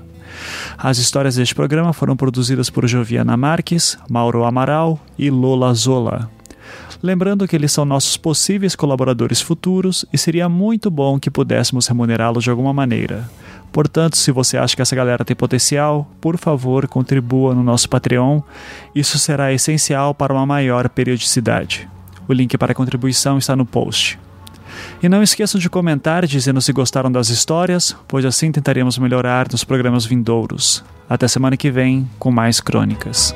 As 0.78 0.98
histórias 0.98 1.36
deste 1.36 1.54
programa 1.54 1.92
foram 1.92 2.16
produzidas 2.16 2.70
por 2.70 2.88
Joviana 2.88 3.36
Marques, 3.36 3.98
Mauro 4.10 4.46
Amaral 4.46 4.98
e 5.20 5.30
Lola 5.30 5.74
Zola. 5.74 6.32
Lembrando 7.04 7.46
que 7.50 7.56
eles 7.58 7.74
são 7.74 7.84
nossos 7.84 8.16
possíveis 8.16 8.78
colaboradores 8.78 9.42
futuros 9.42 10.06
e 10.14 10.18
seria 10.18 10.48
muito 10.48 10.90
bom 10.90 11.20
que 11.20 11.30
pudéssemos 11.30 11.86
remunerá-los 11.86 12.46
de 12.46 12.50
alguma 12.50 12.72
maneira. 12.72 13.30
Portanto, 13.78 14.18
se 14.18 14.32
você 14.32 14.58
acha 14.58 14.76
que 14.76 14.82
essa 14.82 14.96
galera 14.96 15.24
tem 15.24 15.36
potencial, 15.36 16.10
por 16.20 16.36
favor, 16.36 16.88
contribua 16.88 17.54
no 17.54 17.62
nosso 17.62 17.88
Patreon. 17.88 18.42
Isso 18.96 19.20
será 19.20 19.54
essencial 19.54 20.16
para 20.16 20.34
uma 20.34 20.48
maior 20.48 20.90
periodicidade. 20.90 21.88
O 22.28 22.34
link 22.34 22.58
para 22.58 22.72
a 22.72 22.76
contribuição 22.76 23.38
está 23.38 23.56
no 23.56 23.68
post. 23.68 24.18
E 25.00 25.08
não 25.08 25.22
esqueçam 25.22 25.62
de 25.62 25.70
comentar 25.70 26.26
dizendo 26.26 26.60
se 26.60 26.74
gostaram 26.74 27.12
das 27.12 27.30
histórias, 27.30 27.96
pois 28.08 28.26
assim 28.26 28.52
tentaremos 28.52 28.98
melhorar 28.98 29.48
nos 29.52 29.64
programas 29.64 30.08
vindouros. 30.08 30.84
Até 31.08 31.28
semana 31.28 31.56
que 31.56 31.70
vem 31.70 32.10
com 32.18 32.32
mais 32.32 32.60
crônicas. 32.60 33.36